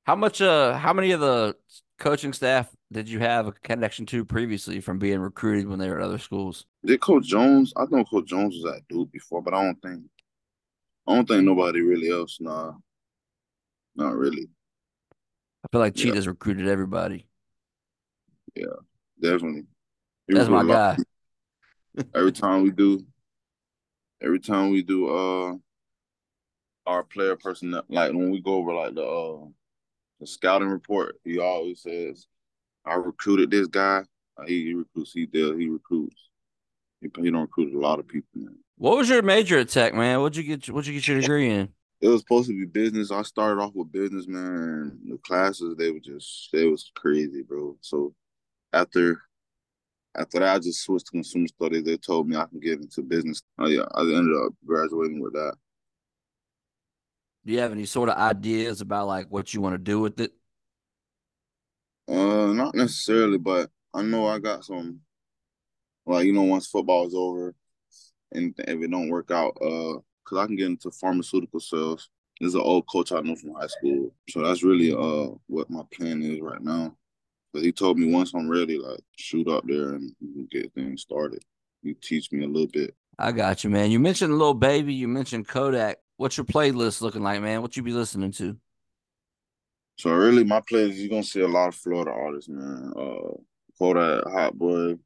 how 0.04 0.16
much 0.16 0.40
uh 0.40 0.74
how 0.76 0.92
many 0.92 1.12
of 1.12 1.20
the 1.20 1.56
coaching 1.98 2.32
staff 2.32 2.70
did 2.90 3.08
you 3.08 3.18
have 3.20 3.46
a 3.46 3.52
connection 3.52 4.06
to 4.06 4.24
previously 4.24 4.80
from 4.80 4.98
being 4.98 5.20
recruited 5.20 5.68
when 5.68 5.78
they 5.78 5.88
were 5.88 6.00
at 6.00 6.04
other 6.04 6.18
schools? 6.18 6.66
Did 6.84 7.00
Coach 7.00 7.26
Jones? 7.26 7.72
I 7.76 7.84
know 7.90 8.04
Coach 8.04 8.26
Jones 8.26 8.56
was 8.62 8.74
at 8.74 8.88
Duke 8.88 9.12
before, 9.12 9.42
but 9.42 9.54
I 9.54 9.62
don't 9.62 9.80
think 9.82 10.04
I 11.06 11.14
don't 11.14 11.28
think 11.28 11.44
nobody 11.44 11.80
really 11.80 12.10
else. 12.10 12.38
Nah, 12.40 12.72
not 13.94 14.16
really. 14.16 14.48
I 15.64 15.68
feel 15.70 15.80
like 15.80 15.96
Yeah. 15.96 16.04
Cheetah's 16.04 16.26
recruited 16.28 16.68
everybody. 16.68 17.26
Definitely. 19.20 19.64
He 20.26 20.34
That's 20.34 20.48
my 20.48 20.60
recruited 20.62 20.76
a 20.76 20.78
lot. 20.78 20.96
guy. 20.96 22.06
every 22.14 22.32
time 22.32 22.62
we 22.62 22.70
do 22.70 23.04
every 24.22 24.38
time 24.40 24.70
we 24.70 24.82
do 24.82 25.08
uh 25.08 25.54
our 26.86 27.02
player 27.02 27.36
person 27.36 27.72
like 27.88 28.12
when 28.12 28.30
we 28.30 28.40
go 28.40 28.54
over 28.54 28.72
like 28.72 28.94
the 28.94 29.02
uh 29.04 29.44
the 30.20 30.26
scouting 30.26 30.68
report 30.68 31.16
he 31.24 31.38
always 31.40 31.82
says 31.82 32.26
i 32.86 32.94
recruited 32.94 33.50
this 33.50 33.66
guy 33.66 34.02
he, 34.46 34.64
he 34.66 34.74
recruits 34.74 35.12
he 35.12 35.26
does 35.26 35.58
he 35.58 35.68
recruits 35.68 36.28
he, 37.00 37.08
he 37.22 37.30
don't 37.30 37.40
recruit 37.42 37.74
a 37.74 37.78
lot 37.78 37.98
of 37.98 38.06
people 38.06 38.28
man. 38.36 38.56
What 38.76 38.96
was 38.96 39.08
your 39.10 39.20
major 39.22 39.58
at 39.58 39.68
Tech, 39.68 39.92
man? 39.94 40.20
What'd 40.20 40.36
you 40.36 40.42
get? 40.56 40.72
What'd 40.72 40.86
you 40.86 40.94
get 40.94 41.06
your 41.08 41.20
degree 41.20 41.50
in? 41.50 41.68
it 42.00 42.08
was 42.08 42.20
supposed 42.20 42.48
to 42.48 42.58
be 42.58 42.64
business 42.64 43.10
i 43.10 43.20
started 43.22 43.60
off 43.60 43.74
with 43.74 43.92
business 43.92 44.26
man 44.26 44.98
the 45.06 45.18
classes 45.18 45.76
they 45.76 45.90
were 45.90 46.00
just 46.00 46.48
they 46.52 46.64
was 46.66 46.90
crazy 46.94 47.42
bro 47.42 47.76
so 47.82 48.14
after 48.72 49.22
after 50.16 50.40
that, 50.40 50.56
I 50.56 50.58
just 50.58 50.82
switched 50.82 51.06
to 51.06 51.12
consumer 51.12 51.48
studies. 51.48 51.84
They 51.84 51.96
told 51.96 52.28
me 52.28 52.36
I 52.36 52.46
can 52.46 52.60
get 52.60 52.80
into 52.80 53.02
business. 53.02 53.42
Oh 53.58 53.68
yeah, 53.68 53.84
I 53.94 54.02
ended 54.02 54.36
up 54.36 54.52
graduating 54.66 55.20
with 55.20 55.34
that. 55.34 55.54
Do 57.44 57.52
you 57.52 57.60
have 57.60 57.72
any 57.72 57.86
sort 57.86 58.08
of 58.08 58.16
ideas 58.16 58.80
about 58.80 59.06
like 59.06 59.28
what 59.28 59.54
you 59.54 59.60
want 59.60 59.74
to 59.74 59.78
do 59.78 60.00
with 60.00 60.20
it? 60.20 60.32
Uh, 62.08 62.52
not 62.52 62.74
necessarily, 62.74 63.38
but 63.38 63.70
I 63.94 64.02
know 64.02 64.26
I 64.26 64.38
got 64.38 64.64
some. 64.64 65.00
Like 66.06 66.26
you 66.26 66.32
know, 66.32 66.42
once 66.42 66.66
football 66.66 67.06
is 67.06 67.14
over, 67.14 67.54
and 68.32 68.54
if 68.58 68.82
it 68.82 68.90
don't 68.90 69.10
work 69.10 69.30
out, 69.30 69.56
uh, 69.62 70.00
cause 70.24 70.38
I 70.38 70.46
can 70.46 70.56
get 70.56 70.68
into 70.68 70.90
pharmaceutical 70.92 71.60
sales. 71.60 72.10
There's 72.40 72.54
an 72.54 72.62
old 72.62 72.86
coach 72.88 73.12
I 73.12 73.20
know 73.20 73.36
from 73.36 73.54
high 73.54 73.68
school, 73.68 74.14
so 74.30 74.42
that's 74.42 74.64
really 74.64 74.92
uh 74.92 75.34
what 75.48 75.70
my 75.70 75.82
plan 75.92 76.22
is 76.22 76.40
right 76.40 76.62
now. 76.62 76.96
But 77.52 77.62
he 77.62 77.72
told 77.72 77.98
me 77.98 78.12
once 78.12 78.32
I'm 78.34 78.48
ready, 78.48 78.78
like 78.78 79.00
shoot 79.16 79.48
up 79.48 79.64
there 79.66 79.94
and 79.94 80.14
get 80.50 80.72
things 80.74 81.02
started. 81.02 81.42
You 81.82 81.94
teach 81.94 82.30
me 82.30 82.44
a 82.44 82.48
little 82.48 82.68
bit. 82.68 82.94
I 83.18 83.32
got 83.32 83.64
you, 83.64 83.70
man. 83.70 83.90
You 83.90 83.98
mentioned 83.98 84.38
Lil 84.38 84.54
Baby. 84.54 84.94
You 84.94 85.08
mentioned 85.08 85.48
Kodak. 85.48 85.98
What's 86.16 86.36
your 86.36 86.46
playlist 86.46 87.00
looking 87.00 87.22
like, 87.22 87.40
man? 87.42 87.62
What 87.62 87.76
you 87.76 87.82
be 87.82 87.92
listening 87.92 88.32
to? 88.32 88.56
So 89.98 90.10
really, 90.12 90.44
my 90.44 90.60
playlist 90.60 90.96
you're 90.96 91.08
gonna 91.08 91.22
see 91.22 91.40
a 91.40 91.48
lot 91.48 91.68
of 91.68 91.74
Florida 91.74 92.10
artists, 92.10 92.48
man. 92.48 92.92
Uh, 92.96 93.32
Kodak, 93.78 94.24
Hotboii, 94.24 94.98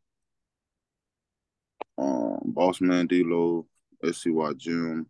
um, 1.98 2.38
Bossman 2.52 3.08
Dlow, 3.08 3.66
SCY 4.04 4.52
Jim, 4.56 5.06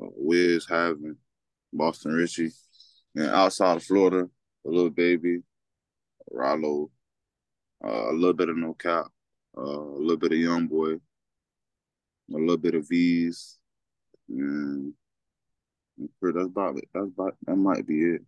uh, 0.00 0.06
Wizz 0.22 0.68
Havinn, 0.68 1.16
Boston 1.72 2.12
Richey, 2.12 2.50
and 3.14 3.30
outside 3.30 3.76
of 3.76 3.84
Florida, 3.84 4.28
a 4.66 4.68
Lil 4.68 4.90
Baby, 4.90 5.40
Rallo, 6.32 6.90
uh, 7.84 8.10
a 8.10 8.12
little 8.12 8.34
bit 8.34 8.48
of 8.48 8.56
No 8.56 8.74
Cap, 8.74 9.06
uh, 9.56 9.62
a 9.62 9.98
little 9.98 10.16
bit 10.16 10.32
of 10.32 10.38
Young 10.38 10.66
Boy, 10.66 10.92
a 10.92 11.00
little 12.28 12.56
bit 12.56 12.74
of 12.74 12.88
V's, 12.88 13.58
and 14.28 14.92
that's 16.20 16.36
about 16.44 16.76
it. 16.76 16.88
That's 16.92 17.06
about 17.06 17.36
that 17.46 17.56
might 17.56 17.86
be 17.86 18.02
it 18.02 18.22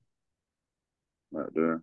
right 1.33 1.55
there. 1.55 1.83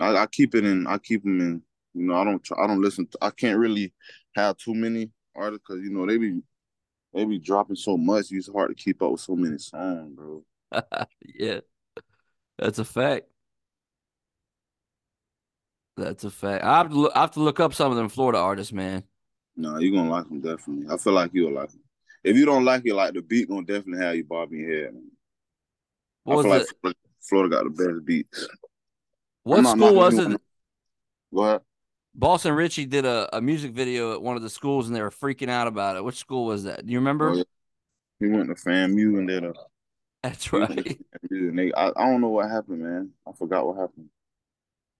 I, 0.00 0.16
I 0.16 0.26
keep 0.26 0.54
it 0.54 0.64
in. 0.64 0.86
I 0.86 0.98
keep 0.98 1.22
them 1.22 1.40
in. 1.40 1.62
You 1.94 2.06
know, 2.06 2.14
I 2.14 2.24
don't. 2.24 2.42
Try, 2.42 2.62
I 2.62 2.66
don't 2.66 2.82
listen. 2.82 3.06
To, 3.08 3.18
I 3.22 3.30
can't 3.30 3.58
really 3.58 3.92
have 4.34 4.56
too 4.56 4.74
many 4.74 5.10
artists 5.34 5.64
because 5.66 5.82
you 5.82 5.90
know 5.90 6.06
they 6.06 6.18
be 6.18 6.40
they 7.14 7.24
be 7.24 7.38
dropping 7.38 7.76
so 7.76 7.96
much. 7.96 8.26
It's 8.30 8.50
hard 8.52 8.70
to 8.70 8.74
keep 8.74 9.02
up 9.02 9.12
with 9.12 9.20
so 9.20 9.36
many 9.36 9.58
songs, 9.58 10.14
bro. 10.14 10.44
yeah, 11.22 11.60
that's 12.58 12.78
a 12.78 12.84
fact. 12.84 13.26
That's 15.98 16.24
a 16.24 16.30
fact. 16.30 16.64
I 16.64 16.78
have 16.78 16.90
to 16.90 16.94
look, 16.94 17.12
I 17.14 17.20
have 17.22 17.32
to 17.32 17.40
look 17.40 17.60
up 17.60 17.74
some 17.74 17.90
of 17.90 17.96
them 17.96 18.08
Florida 18.08 18.38
artists, 18.38 18.72
man. 18.72 19.04
Nah, 19.56 19.78
you're 19.78 19.94
gonna 19.94 20.10
like 20.10 20.28
them 20.28 20.40
definitely. 20.40 20.86
I 20.92 20.96
feel 20.96 21.12
like 21.12 21.30
you'll 21.34 21.52
like 21.52 21.70
them. 21.70 21.80
If 22.24 22.36
you 22.36 22.46
don't 22.46 22.64
like 22.64 22.82
it, 22.86 22.94
like 22.94 23.14
the 23.14 23.22
beat 23.22 23.48
gonna 23.48 23.66
definitely 23.66 24.04
have 24.04 24.16
you 24.16 24.24
bobbing 24.24 24.60
your 24.60 24.84
head. 24.84 24.94
What 26.24 26.34
I 26.34 26.36
was 26.36 26.44
feel 26.44 26.54
it? 26.54 26.76
like 26.84 26.96
Florida, 27.20 27.56
got 27.56 27.64
the 27.64 27.70
best 27.70 28.04
beats. 28.04 28.48
What 29.42 29.66
school 29.66 29.94
was 29.94 30.18
it? 30.18 30.40
What? 31.30 31.62
Boston 32.14 32.54
Richey 32.54 32.84
did 32.86 33.04
a, 33.04 33.36
a 33.36 33.40
music 33.40 33.72
video 33.72 34.12
at 34.14 34.22
one 34.22 34.36
of 34.36 34.42
the 34.42 34.50
schools 34.50 34.88
and 34.88 34.96
they 34.96 35.02
were 35.02 35.10
freaking 35.10 35.48
out 35.48 35.68
about 35.68 35.96
it. 35.96 36.04
Which 36.04 36.16
school 36.16 36.46
was 36.46 36.64
that? 36.64 36.84
Do 36.84 36.92
you 36.92 36.98
remember? 36.98 37.30
Oh, 37.30 37.34
yeah. 37.34 37.44
He 38.18 38.26
went 38.26 38.48
to 38.48 38.54
FAMU 38.54 39.18
and 39.18 39.28
did 39.28 39.44
a 39.44 39.54
That's 40.22 40.46
He 40.50 40.58
went 40.58 40.76
to 40.76 40.82
right. 40.82 41.00
And 41.30 41.58
they, 41.58 41.72
I, 41.72 41.88
I 41.88 42.10
don't 42.10 42.20
know 42.20 42.28
what 42.28 42.50
happened, 42.50 42.80
man. 42.80 43.10
I 43.26 43.32
forgot 43.32 43.66
what 43.66 43.78
happened. 43.78 44.08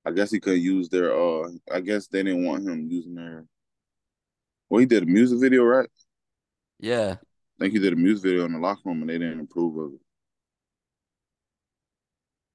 I 0.04 0.10
guess 0.12 0.30
he 0.30 0.40
could 0.40 0.58
use 0.58 0.88
their 0.88 1.12
uh 1.12 1.48
I 1.70 1.80
guess 1.80 2.06
they 2.08 2.22
didn't 2.22 2.44
want 2.44 2.66
him 2.68 2.88
using 2.90 3.14
their 3.14 3.44
well 4.68 4.80
he 4.80 4.86
did 4.86 5.02
a 5.02 5.06
music 5.06 5.40
video, 5.40 5.64
right? 5.64 5.88
Yeah. 6.78 7.16
I 7.20 7.64
think 7.64 7.74
he 7.74 7.80
did 7.80 7.92
a 7.92 7.96
music 7.96 8.24
video 8.24 8.44
in 8.44 8.52
the 8.52 8.58
locker 8.58 8.82
room 8.84 9.00
and 9.02 9.10
they 9.10 9.18
didn't 9.18 9.40
approve 9.40 9.76
of 9.76 9.94
it. 9.94 10.00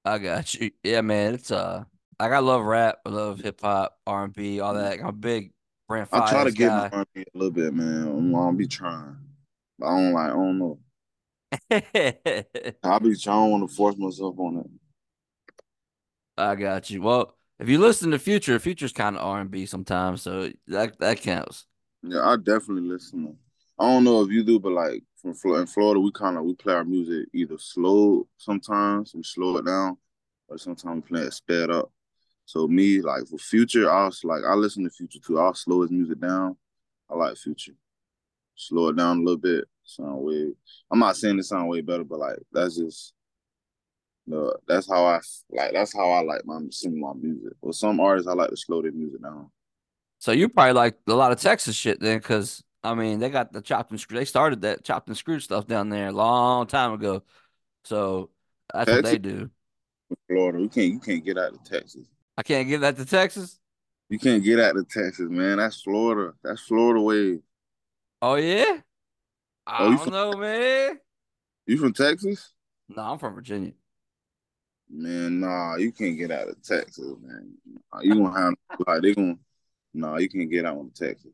I 0.06 0.18
got 0.18 0.54
you. 0.54 0.72
Yeah, 0.84 1.02
man. 1.02 1.34
It's 1.36 1.52
uh 1.52 1.84
like 2.20 2.32
I 2.32 2.40
love 2.40 2.64
rap, 2.64 3.00
I 3.06 3.10
love 3.10 3.40
hip 3.40 3.62
hop, 3.62 3.98
R 4.08 4.26
and 4.26 4.34
B, 4.34 4.60
all 4.60 4.74
that. 4.76 5.00
I'm 5.00 5.08
a 5.08 5.12
big 5.12 5.52
Brent 5.88 6.10
I 6.12 6.30
try 6.30 6.44
to 6.44 6.52
get 6.52 6.68
guy. 6.68 6.90
my 6.92 6.98
R&B 7.00 7.22
a 7.22 7.38
little 7.38 7.52
bit, 7.52 7.74
man. 7.74 8.08
I'm, 8.08 8.36
I'll 8.36 8.54
be 8.54 8.68
trying. 8.68 9.18
But 9.78 9.88
I 9.88 9.98
don't 10.00 10.14
like 10.14 10.32
I 10.32 10.36
don't 10.36 10.60
know. 10.60 10.80
I'll 12.84 13.00
be 13.00 13.16
trying 13.18 13.38
I 13.38 13.42
don't 13.42 13.52
want 13.52 13.70
to 13.70 13.76
force 13.76 13.98
myself 13.98 14.40
on 14.40 14.58
it. 14.60 14.68
I 16.38 16.56
got 16.56 16.90
you. 16.90 17.02
Well, 17.02 17.36
if 17.60 17.70
you 17.70 17.80
listen 17.80 18.12
to 18.12 18.20
Future, 18.20 18.58
Future's 18.60 18.94
kind 18.94 19.16
of 19.16 19.24
R 19.24 19.42
and 19.42 19.52
B 19.52 19.66
sometimes, 19.66 20.22
so 20.22 20.52
that 20.68 21.00
that 21.00 21.22
counts. 21.22 21.66
Yeah, 22.02 22.22
I 22.28 22.36
definitely 22.38 22.90
listen. 22.90 23.38
I 23.80 23.86
don't 23.86 24.04
know 24.04 24.22
if 24.22 24.30
you 24.30 24.44
do, 24.44 24.60
but 24.60 24.72
like 24.72 25.04
from 25.22 25.34
Florida, 25.34 25.62
in 25.62 25.68
Florida, 25.68 26.00
we 26.00 26.12
kind 26.12 26.38
of 26.38 26.44
we 26.44 26.56
play 26.56 26.74
our 26.74 26.84
music 26.84 27.28
either 27.34 27.58
slow 27.58 28.28
sometimes, 28.38 29.14
we 29.16 29.24
slow 29.24 29.58
it 29.58 29.66
down, 29.66 29.98
or 30.48 30.58
sometimes 30.58 31.04
we 31.04 31.16
play 31.16 31.22
it 31.28 31.34
sped 31.34 31.70
up. 31.70 31.92
So 32.46 32.68
me, 32.68 33.02
like 33.02 33.28
for 33.28 33.38
Future, 33.38 33.90
I 33.90 34.06
was 34.06 34.24
like 34.24 34.44
I 34.46 34.54
listen 34.54 34.84
to 34.84 34.90
Future 34.90 35.20
too. 35.20 35.40
I'll 35.40 35.54
slow 35.54 35.82
his 35.82 35.92
music 35.92 36.20
down. 36.20 36.58
I 37.10 37.16
like 37.16 37.38
Future. 37.38 37.76
Slow 38.56 38.90
it 38.90 38.98
down 38.98 39.20
a 39.20 39.22
little 39.22 39.38
bit. 39.38 39.66
Sound 39.84 40.18
way. 40.18 40.52
I'm 40.92 41.00
not 41.00 41.18
saying 41.18 41.40
it 41.40 41.44
sound 41.44 41.70
way 41.70 41.82
better, 41.82 42.04
but 42.04 42.20
like 42.20 42.38
that's 42.52 42.78
just 42.78 43.14
the 44.28 44.58
that's 44.68 44.88
how 44.90 45.06
I 45.06 45.20
like. 45.52 45.74
That's 45.74 45.94
how 45.96 46.10
I 46.12 46.22
like 46.22 46.46
my 46.46 46.60
sing 46.72 47.00
my 47.00 47.14
music. 47.14 47.54
With 47.62 47.76
some 47.76 48.00
artists, 48.00 48.28
I 48.30 48.34
like 48.34 48.50
to 48.50 48.58
slow 48.58 48.82
their 48.82 48.92
music 48.92 49.22
down. 49.22 49.50
So 50.20 50.32
you 50.32 50.48
probably 50.50 50.74
like 50.74 50.96
a 51.08 51.14
lot 51.14 51.32
of 51.32 51.40
Texas 51.42 51.76
shit 51.76 52.00
then, 52.00 52.18
because 52.20 52.64
I 52.84 52.94
mean 52.96 53.20
they 53.20 53.30
got 53.30 53.52
the 53.52 53.62
chopped 53.62 53.92
and 53.92 54.00
screwed. 54.00 54.22
They 54.22 54.26
started 54.26 54.62
that 54.62 54.84
chopped 54.84 55.08
and 55.10 55.18
screwed 55.18 55.44
stuff 55.44 55.68
down 55.68 55.90
there 55.90 56.08
a 56.08 56.12
long 56.14 56.68
time 56.68 56.94
ago. 56.94 57.24
So 57.84 58.30
that's 58.74 58.90
what 58.90 59.04
they 59.04 59.18
do. 59.18 59.50
Florida, 60.28 60.60
you 60.62 60.70
can't 60.70 60.94
you 60.94 61.00
can't 61.00 61.26
get 61.26 61.38
out 61.38 61.54
of 61.54 61.64
Texas. 61.64 62.08
I 62.38 62.44
can't 62.44 62.68
give 62.68 62.82
that 62.82 62.96
to 62.98 63.06
Texas. 63.06 63.60
You 64.10 64.20
can't 64.20 64.44
get 64.44 64.60
out 64.60 64.78
of 64.78 64.88
Texas, 64.90 65.28
man. 65.30 65.58
That's 65.58 65.82
Florida. 65.82 66.34
That's 66.44 66.62
Florida 66.62 67.02
way. 67.02 67.40
Oh 68.22 68.36
yeah. 68.36 68.78
Oh, 69.66 69.72
I 69.72 69.78
Oh, 69.84 69.90
don't 69.90 69.98
from- 70.00 70.14
know, 70.14 70.34
man. 70.34 71.00
You 71.66 71.78
from 71.78 71.94
Texas? 71.94 72.52
No, 72.90 73.02
I'm 73.02 73.18
from 73.18 73.34
Virginia. 73.36 73.72
Man, 74.96 75.40
nah, 75.40 75.76
you 75.76 75.92
can't 75.92 76.18
get 76.18 76.30
out 76.30 76.50
of 76.50 76.62
Texas, 76.62 77.16
man. 77.20 77.52
Nah, 77.92 78.02
you 78.02 78.16
gonna 78.16 78.40
have 78.40 78.54
like 78.86 79.02
they 79.02 79.16
gonna 79.16 79.38
nah, 79.94 80.18
you 80.18 80.30
can't 80.30 80.52
get 80.52 80.66
out 80.66 80.78
of 80.78 80.94
Texas. 80.94 81.32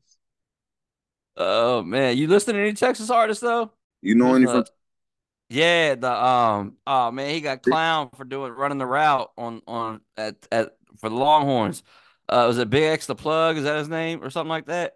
Oh 1.36 1.84
man, 1.84 2.18
you 2.18 2.28
listen 2.28 2.56
to 2.56 2.62
any 2.62 2.74
Texas 2.74 3.10
artists 3.10 3.42
though? 3.42 3.72
You 4.02 4.16
know 4.16 4.34
any 4.34 4.46
from 4.46 4.62
Uh, 4.62 4.64
yeah, 5.50 5.96
the 5.96 6.12
um 6.12 6.78
oh 6.88 7.12
man, 7.12 7.34
he 7.34 7.42
got 7.42 7.62
clown 7.62 8.10
for 8.16 8.24
doing 8.24 8.54
running 8.54 8.78
the 8.78 8.86
route 8.86 9.30
on 9.38 9.62
on 9.68 10.02
at 10.16 10.36
at 10.54 10.78
for 10.98 11.10
the 11.10 11.16
Longhorns. 11.16 11.84
Uh 12.30 12.46
was 12.48 12.58
it 12.60 12.70
Big 12.70 12.84
X 12.84 13.08
the 13.08 13.16
plug? 13.16 13.58
Is 13.58 13.64
that 13.66 13.78
his 13.78 13.90
name 13.90 14.24
or 14.24 14.30
something 14.30 14.50
like 14.50 14.68
that? 14.68 14.96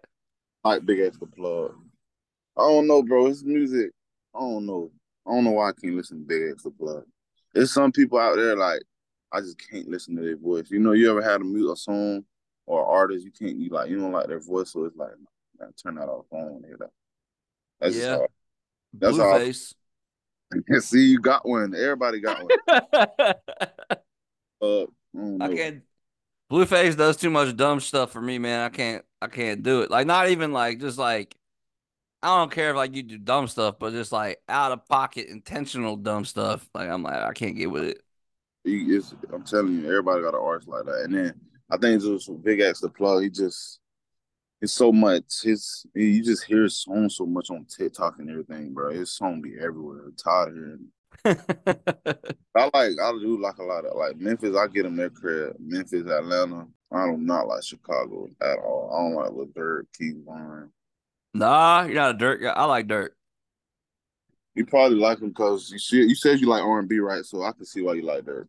like 0.64 0.86
Big 0.86 1.00
X 1.00 1.18
the 1.18 1.26
plug? 1.26 1.74
I 2.56 2.62
don't 2.62 2.86
know, 2.86 3.02
bro. 3.02 3.26
His 3.26 3.44
music, 3.44 3.90
I 4.34 4.40
don't 4.40 4.66
know. 4.66 4.90
I 5.26 5.32
don't 5.32 5.44
know 5.44 5.52
why 5.52 5.68
I 5.70 5.72
can't 5.72 5.96
listen 5.96 6.20
to 6.20 6.26
Big 6.26 6.50
X 6.52 6.62
the 6.62 6.70
plug. 6.70 7.04
There's 7.54 7.72
some 7.72 7.92
people 7.92 8.18
out 8.18 8.36
there 8.36 8.56
like 8.56 8.82
I 9.32 9.40
just 9.40 9.58
can't 9.58 9.88
listen 9.88 10.16
to 10.16 10.22
their 10.22 10.36
voice. 10.36 10.70
You 10.70 10.78
know, 10.80 10.92
you 10.92 11.10
ever 11.10 11.22
had 11.22 11.40
a 11.40 11.44
mute 11.44 11.72
a 11.72 11.76
song 11.76 12.24
or 12.66 12.84
artist 12.84 13.24
you 13.24 13.30
can't 13.30 13.56
you 13.56 13.70
like 13.70 13.90
you 13.90 13.98
don't 13.98 14.12
like 14.12 14.26
their 14.26 14.40
voice, 14.40 14.72
so 14.72 14.84
it's 14.84 14.96
like 14.96 15.10
man, 15.58 15.72
turn 15.82 15.94
that 15.96 16.08
off. 16.08 16.26
I 16.32 16.36
wanna 16.36 16.66
hear 16.66 16.76
that. 16.80 16.90
That's 17.80 17.96
Yeah. 17.96 18.16
how 18.18 18.26
That's 18.94 19.16
how- 19.16 19.38
Blueface. 19.38 19.74
See, 20.80 21.06
you 21.06 21.20
got 21.20 21.46
one. 21.48 21.74
Everybody 21.74 22.20
got 22.20 22.42
one. 22.42 22.50
I 22.68 23.34
Uh, 24.62 24.82
I 24.82 24.86
don't 25.14 25.56
can't 25.56 25.82
Blueface 26.50 26.96
does 26.96 27.16
too 27.16 27.30
much 27.30 27.56
dumb 27.56 27.80
stuff 27.80 28.12
for 28.12 28.20
me, 28.20 28.38
man. 28.38 28.60
I 28.64 28.68
can't 28.68 29.04
I 29.20 29.26
can't 29.28 29.62
do 29.62 29.82
it. 29.82 29.90
Like 29.90 30.06
not 30.06 30.28
even 30.28 30.52
like 30.52 30.78
just 30.80 30.98
like 30.98 31.34
I 32.24 32.38
don't 32.38 32.50
care 32.50 32.70
if 32.70 32.76
like 32.76 32.96
you 32.96 33.02
do 33.02 33.18
dumb 33.18 33.46
stuff, 33.48 33.74
but 33.78 33.92
just 33.92 34.10
like 34.10 34.40
out 34.48 34.72
of 34.72 34.88
pocket 34.88 35.26
intentional 35.28 35.94
dumb 35.94 36.24
stuff. 36.24 36.66
Like 36.74 36.88
I'm 36.88 37.02
like 37.02 37.22
I 37.22 37.34
can't 37.34 37.54
get 37.54 37.70
with 37.70 37.84
it. 37.84 37.98
He 38.64 38.78
is. 38.94 39.14
I'm 39.30 39.44
telling 39.44 39.78
you, 39.78 39.86
everybody 39.86 40.22
got 40.22 40.32
an 40.32 40.40
artist 40.42 40.66
like 40.66 40.86
that. 40.86 41.02
And 41.04 41.14
then 41.14 41.34
I 41.70 41.76
think 41.76 42.00
just 42.00 42.30
BigXthaPlug. 42.30 43.24
He 43.24 43.28
just 43.28 43.78
it's 44.62 44.72
so 44.72 44.90
much. 44.90 45.42
His 45.42 45.84
you 45.94 46.24
just 46.24 46.44
hear 46.44 46.62
his 46.62 46.78
song 46.78 47.10
so 47.10 47.26
much 47.26 47.50
on 47.50 47.66
TikTok 47.66 48.18
and 48.18 48.30
everything, 48.30 48.72
bro. 48.72 48.90
His 48.90 49.12
song 49.12 49.42
be 49.42 49.56
everywhere. 49.60 50.06
I'm 50.06 50.16
tired 50.16 50.48
of 50.48 50.54
hearing. 51.26 52.38
I 52.56 52.70
like. 52.72 52.98
I 53.02 53.12
do 53.20 53.38
like 53.38 53.58
a 53.58 53.64
lot 53.64 53.84
of 53.84 53.98
like 53.98 54.16
Memphis. 54.16 54.56
I 54.56 54.66
get 54.68 54.84
them 54.84 54.96
their 54.96 55.10
credit. 55.10 55.56
Memphis, 55.60 56.08
Atlanta. 56.08 56.68
I 56.90 57.04
do 57.04 57.18
not 57.18 57.48
like 57.48 57.64
Chicago 57.64 58.30
at 58.40 58.56
all. 58.60 58.90
I 58.94 59.02
don't 59.02 59.14
like 59.14 59.32
Lil 59.32 59.48
Durk, 59.48 59.82
King 59.98 60.22
Von. 60.24 60.70
Nah, 61.34 61.82
you're 61.82 61.96
not 61.96 62.14
a 62.14 62.18
Durk 62.18 62.42
guy. 62.42 62.52
I 62.52 62.64
like 62.64 62.86
Durk. 62.86 63.10
You 64.54 64.64
probably 64.64 64.98
like 64.98 65.18
him 65.18 65.28
because 65.28 65.70
you 65.70 65.78
see. 65.80 65.96
You 65.96 66.14
said 66.14 66.40
you 66.40 66.46
like 66.46 66.62
R 66.62 66.78
and 66.78 66.88
B, 66.88 66.98
right? 67.00 67.24
So 67.24 67.42
I 67.42 67.52
can 67.52 67.64
see 67.64 67.82
why 67.82 67.94
you 67.94 68.02
like 68.02 68.24
Durk. 68.24 68.46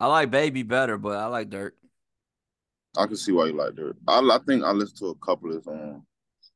I 0.00 0.06
like 0.06 0.30
baby 0.30 0.62
better, 0.62 0.96
but 0.96 1.18
I 1.18 1.26
like 1.26 1.50
Durk. 1.50 1.72
I 2.96 3.06
can 3.06 3.16
see 3.16 3.32
why 3.32 3.46
you 3.46 3.52
like 3.52 3.74
Durk. 3.74 3.94
I, 4.08 4.20
I 4.20 4.38
think 4.46 4.64
I 4.64 4.70
listen 4.70 4.96
to 4.98 5.06
a 5.08 5.14
couple 5.16 5.54
of 5.54 5.68
um 5.68 6.06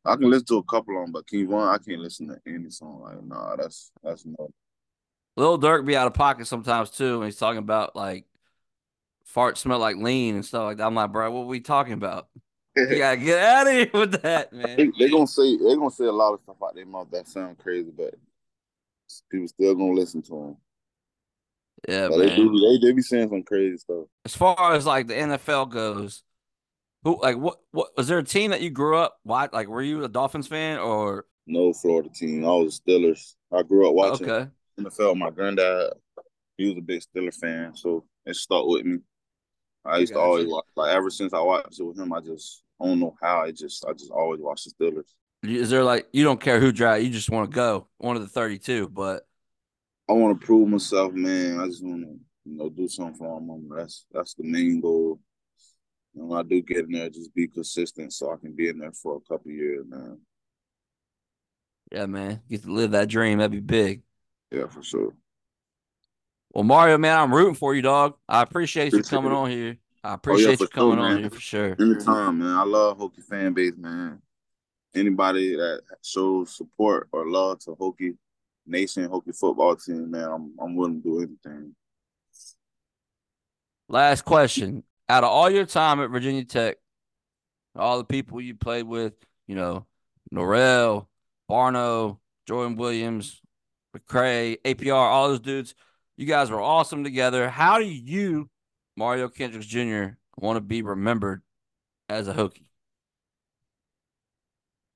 I 0.04 0.16
can 0.16 0.30
listen 0.30 0.46
to 0.46 0.56
a 0.56 0.62
couple 0.64 0.96
of 0.96 1.02
them, 1.02 1.12
but 1.12 1.26
King 1.26 1.48
Von, 1.48 1.68
I 1.68 1.76
can't 1.76 2.00
listen 2.00 2.28
to 2.28 2.38
any 2.46 2.70
song. 2.70 3.02
Like, 3.02 3.22
nah, 3.22 3.56
that's 3.56 3.92
that's 4.02 4.24
no. 4.24 4.50
Lil 5.36 5.58
Durk 5.58 5.84
be 5.84 5.96
out 5.96 6.06
of 6.06 6.14
pocket 6.14 6.46
sometimes 6.46 6.90
too, 6.90 7.16
and 7.16 7.24
he's 7.26 7.36
talking 7.36 7.58
about 7.58 7.94
like 7.94 8.24
fart 9.24 9.58
smell 9.58 9.78
like 9.78 9.96
lean 9.96 10.36
and 10.36 10.44
stuff 10.44 10.64
like 10.64 10.78
that. 10.78 10.86
I'm 10.86 10.94
like, 10.94 11.12
bro, 11.12 11.30
what 11.30 11.42
are 11.42 11.46
we 11.46 11.60
talking 11.60 11.92
about? 11.92 12.28
You 12.76 12.98
gotta 12.98 13.16
get 13.16 13.38
out 13.38 13.66
of 13.66 13.72
here 13.72 13.90
with 13.94 14.22
that, 14.22 14.52
man. 14.52 14.92
they're 14.98 15.10
gonna 15.10 15.26
say 15.26 15.56
they're 15.56 15.76
gonna 15.76 15.90
say 15.90 16.04
a 16.04 16.12
lot 16.12 16.34
of 16.34 16.40
stuff 16.42 16.56
out 16.62 16.74
their 16.74 16.86
mouth 16.86 17.10
that 17.10 17.26
sound 17.28 17.58
crazy, 17.58 17.90
but 17.96 18.14
people 19.30 19.48
still 19.48 19.74
gonna 19.74 19.92
listen 19.92 20.22
to 20.22 20.30
them. 20.30 20.56
Yeah, 21.88 22.08
But 22.08 22.18
they 22.18 22.36
do 22.36 22.78
they, 22.80 22.86
they 22.86 22.92
be 22.92 23.02
saying 23.02 23.30
some 23.30 23.42
crazy 23.42 23.78
stuff. 23.78 24.04
As 24.24 24.36
far 24.36 24.74
as 24.74 24.86
like 24.86 25.06
the 25.08 25.14
NFL 25.14 25.70
goes, 25.70 26.22
who 27.04 27.20
like 27.22 27.36
what 27.36 27.60
what 27.72 27.88
was 27.96 28.08
there 28.08 28.18
a 28.18 28.24
team 28.24 28.50
that 28.50 28.60
you 28.60 28.70
grew 28.70 28.96
up? 28.96 29.18
Why 29.22 29.48
like 29.52 29.68
were 29.68 29.82
you 29.82 30.04
a 30.04 30.08
Dolphins 30.08 30.46
fan 30.46 30.78
or 30.78 31.26
No 31.46 31.72
Florida 31.72 32.10
team. 32.10 32.44
I 32.44 32.48
was 32.48 32.80
Steelers. 32.80 33.34
I 33.52 33.62
grew 33.62 33.88
up 33.88 33.94
watching 33.94 34.30
okay? 34.30 34.50
NFL. 34.78 35.16
My 35.16 35.30
granddad, 35.30 35.94
he 36.56 36.68
was 36.68 36.78
a 36.78 36.82
big 36.82 37.00
Steeler 37.02 37.34
fan, 37.34 37.74
so 37.74 38.04
it 38.26 38.36
stuck 38.36 38.66
with 38.66 38.84
me. 38.84 38.98
I 39.84 39.98
used 39.98 40.12
to 40.14 40.20
always 40.20 40.46
watch. 40.46 40.66
Like 40.76 40.94
ever 40.94 41.10
since 41.10 41.32
I 41.32 41.40
watched 41.40 41.80
it 41.80 41.84
with 41.84 41.98
him, 41.98 42.12
I 42.12 42.20
just 42.20 42.62
I 42.80 42.86
don't 42.86 43.00
know 43.00 43.16
how. 43.22 43.42
I 43.42 43.52
just 43.52 43.84
I 43.86 43.92
just 43.92 44.10
always 44.10 44.40
watch 44.40 44.64
the 44.64 44.70
Steelers. 44.70 45.12
Is 45.42 45.70
there 45.70 45.84
like 45.84 46.08
you 46.12 46.24
don't 46.24 46.40
care 46.40 46.60
who 46.60 46.72
draft, 46.72 47.02
you 47.02 47.10
just 47.10 47.30
want 47.30 47.50
to 47.50 47.54
go 47.54 47.88
one 47.98 48.16
of 48.16 48.22
the 48.22 48.28
thirty-two? 48.28 48.88
But 48.88 49.26
I 50.08 50.12
want 50.12 50.38
to 50.38 50.44
prove 50.46 50.68
myself, 50.68 51.12
man. 51.14 51.58
I 51.60 51.66
just 51.66 51.84
want 51.84 52.02
to, 52.02 52.18
you 52.44 52.56
know, 52.58 52.68
do 52.68 52.88
something 52.88 53.14
for 53.14 53.40
my 53.40 53.46
mama. 53.46 53.76
That's 53.76 54.06
that's 54.12 54.34
the 54.34 54.44
main 54.44 54.80
goal. 54.80 55.20
And 56.14 56.28
when 56.28 56.38
I 56.38 56.42
do 56.42 56.60
get 56.62 56.84
in 56.86 56.92
there, 56.92 57.10
just 57.10 57.34
be 57.34 57.48
consistent 57.48 58.12
so 58.12 58.32
I 58.32 58.36
can 58.36 58.54
be 58.54 58.68
in 58.68 58.78
there 58.78 58.92
for 58.92 59.16
a 59.16 59.20
couple 59.20 59.50
years, 59.52 59.86
man. 59.88 60.20
yeah, 61.92 62.06
man, 62.06 62.42
get 62.48 62.62
to 62.62 62.72
live 62.72 62.92
that 62.92 63.08
dream. 63.08 63.38
That'd 63.38 63.52
be 63.52 63.60
big. 63.60 64.02
Yeah, 64.50 64.66
for 64.68 64.82
sure. 64.82 65.14
Well, 66.52 66.64
Mario, 66.64 66.98
man, 66.98 67.16
I'm 67.16 67.32
rooting 67.32 67.54
for 67.54 67.74
you, 67.74 67.82
dog. 67.82 68.14
I 68.28 68.42
appreciate 68.42 68.92
you 68.92 69.02
coming 69.02 69.30
it. 69.32 69.36
on 69.36 69.50
here. 69.50 69.76
I 70.02 70.10
oh, 70.10 70.14
appreciate 70.14 70.58
for 70.58 70.64
you 70.64 70.68
coming 70.68 70.96
sure, 70.96 71.04
on 71.06 71.18
here 71.18 71.30
for 71.30 71.40
sure. 71.40 71.76
Anytime, 71.78 72.38
man. 72.38 72.56
I 72.56 72.64
love 72.64 72.98
Hokie 72.98 73.22
fan 73.22 73.52
base, 73.52 73.74
man. 73.76 74.20
Anybody 74.94 75.54
that 75.54 75.82
shows 76.02 76.56
support 76.56 77.08
or 77.12 77.28
love 77.28 77.60
to 77.60 77.70
Hokie 77.70 78.16
Nation, 78.66 79.08
Hokie 79.08 79.36
football 79.36 79.76
team, 79.76 80.10
man, 80.10 80.24
I'm 80.24 80.52
I'm 80.60 80.74
willing 80.74 81.00
to 81.00 81.08
do 81.08 81.18
anything. 81.18 81.74
Last 83.88 84.22
question. 84.22 84.82
Out 85.08 85.24
of 85.24 85.30
all 85.30 85.50
your 85.50 85.66
time 85.66 86.00
at 86.00 86.10
Virginia 86.10 86.44
Tech, 86.44 86.76
all 87.76 87.98
the 87.98 88.04
people 88.04 88.40
you 88.40 88.54
played 88.54 88.84
with, 88.84 89.14
you 89.46 89.56
know, 89.56 89.86
Norell, 90.32 91.06
Barno, 91.50 92.18
Jordan 92.46 92.76
Williams, 92.76 93.40
McCray, 93.96 94.58
APR, 94.64 94.94
all 94.94 95.28
those 95.28 95.40
dudes, 95.40 95.74
you 96.20 96.26
guys 96.26 96.50
were 96.50 96.60
awesome 96.60 97.02
together. 97.02 97.48
How 97.48 97.78
do 97.78 97.86
you, 97.86 98.50
Mario 98.94 99.30
Kendricks 99.30 99.64
Jr., 99.64 100.08
want 100.36 100.58
to 100.58 100.60
be 100.60 100.82
remembered 100.82 101.40
as 102.10 102.28
a 102.28 102.34
Hokie? 102.34 102.66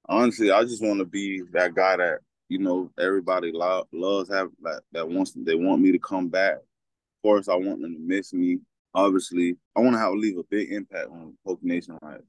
Honestly, 0.06 0.50
I 0.50 0.64
just 0.64 0.82
want 0.82 0.98
to 0.98 1.06
be 1.06 1.40
that 1.52 1.74
guy 1.74 1.96
that 1.96 2.18
you 2.50 2.58
know 2.58 2.90
everybody 3.00 3.52
lo- 3.54 3.88
loves 3.90 4.30
have 4.30 4.50
that 4.64 4.82
that 4.92 5.08
wants 5.08 5.32
they 5.34 5.54
want 5.54 5.80
me 5.80 5.92
to 5.92 5.98
come 5.98 6.28
back. 6.28 6.56
Of 6.56 7.22
course, 7.22 7.48
I 7.48 7.54
want 7.54 7.80
them 7.80 7.94
to 7.94 8.00
miss 8.00 8.34
me. 8.34 8.58
Obviously, 8.94 9.56
I 9.74 9.80
want 9.80 9.94
to 9.94 10.00
have 10.00 10.12
leave 10.12 10.36
a 10.36 10.44
big 10.50 10.72
impact 10.72 11.08
on 11.08 11.38
Hokie 11.46 11.62
Nation. 11.62 11.96
Like, 12.02 12.20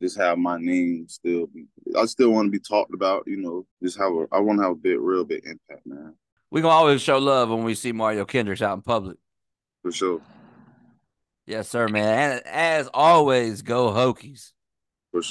just 0.00 0.16
have 0.16 0.38
my 0.38 0.56
name 0.56 1.06
still 1.10 1.46
be. 1.46 1.66
I 1.94 2.06
still 2.06 2.30
want 2.30 2.46
to 2.46 2.50
be 2.50 2.58
talked 2.58 2.94
about. 2.94 3.24
You 3.26 3.36
know, 3.36 3.66
just 3.82 3.98
have 3.98 4.12
a. 4.14 4.26
I 4.32 4.40
want 4.40 4.60
to 4.60 4.62
have 4.62 4.72
a 4.72 4.76
big, 4.76 4.98
real 4.98 5.26
big 5.26 5.44
impact, 5.44 5.86
man, 5.86 6.14
We 6.50 6.60
can 6.60 6.70
always 6.70 7.00
show 7.00 7.18
love 7.18 7.48
when 7.48 7.64
we 7.64 7.74
see 7.74 7.92
Mario 7.92 8.24
Kendricks 8.24 8.62
out 8.62 8.74
in 8.76 8.82
public. 8.82 9.16
for 9.82 9.92
sure. 9.92 10.20
Yes, 11.46 11.68
sir, 11.68 11.88
man. 11.88 12.32
And 12.32 12.46
as 12.46 12.88
always, 12.92 13.62
go 13.62 13.90
Hokies. 13.90 14.52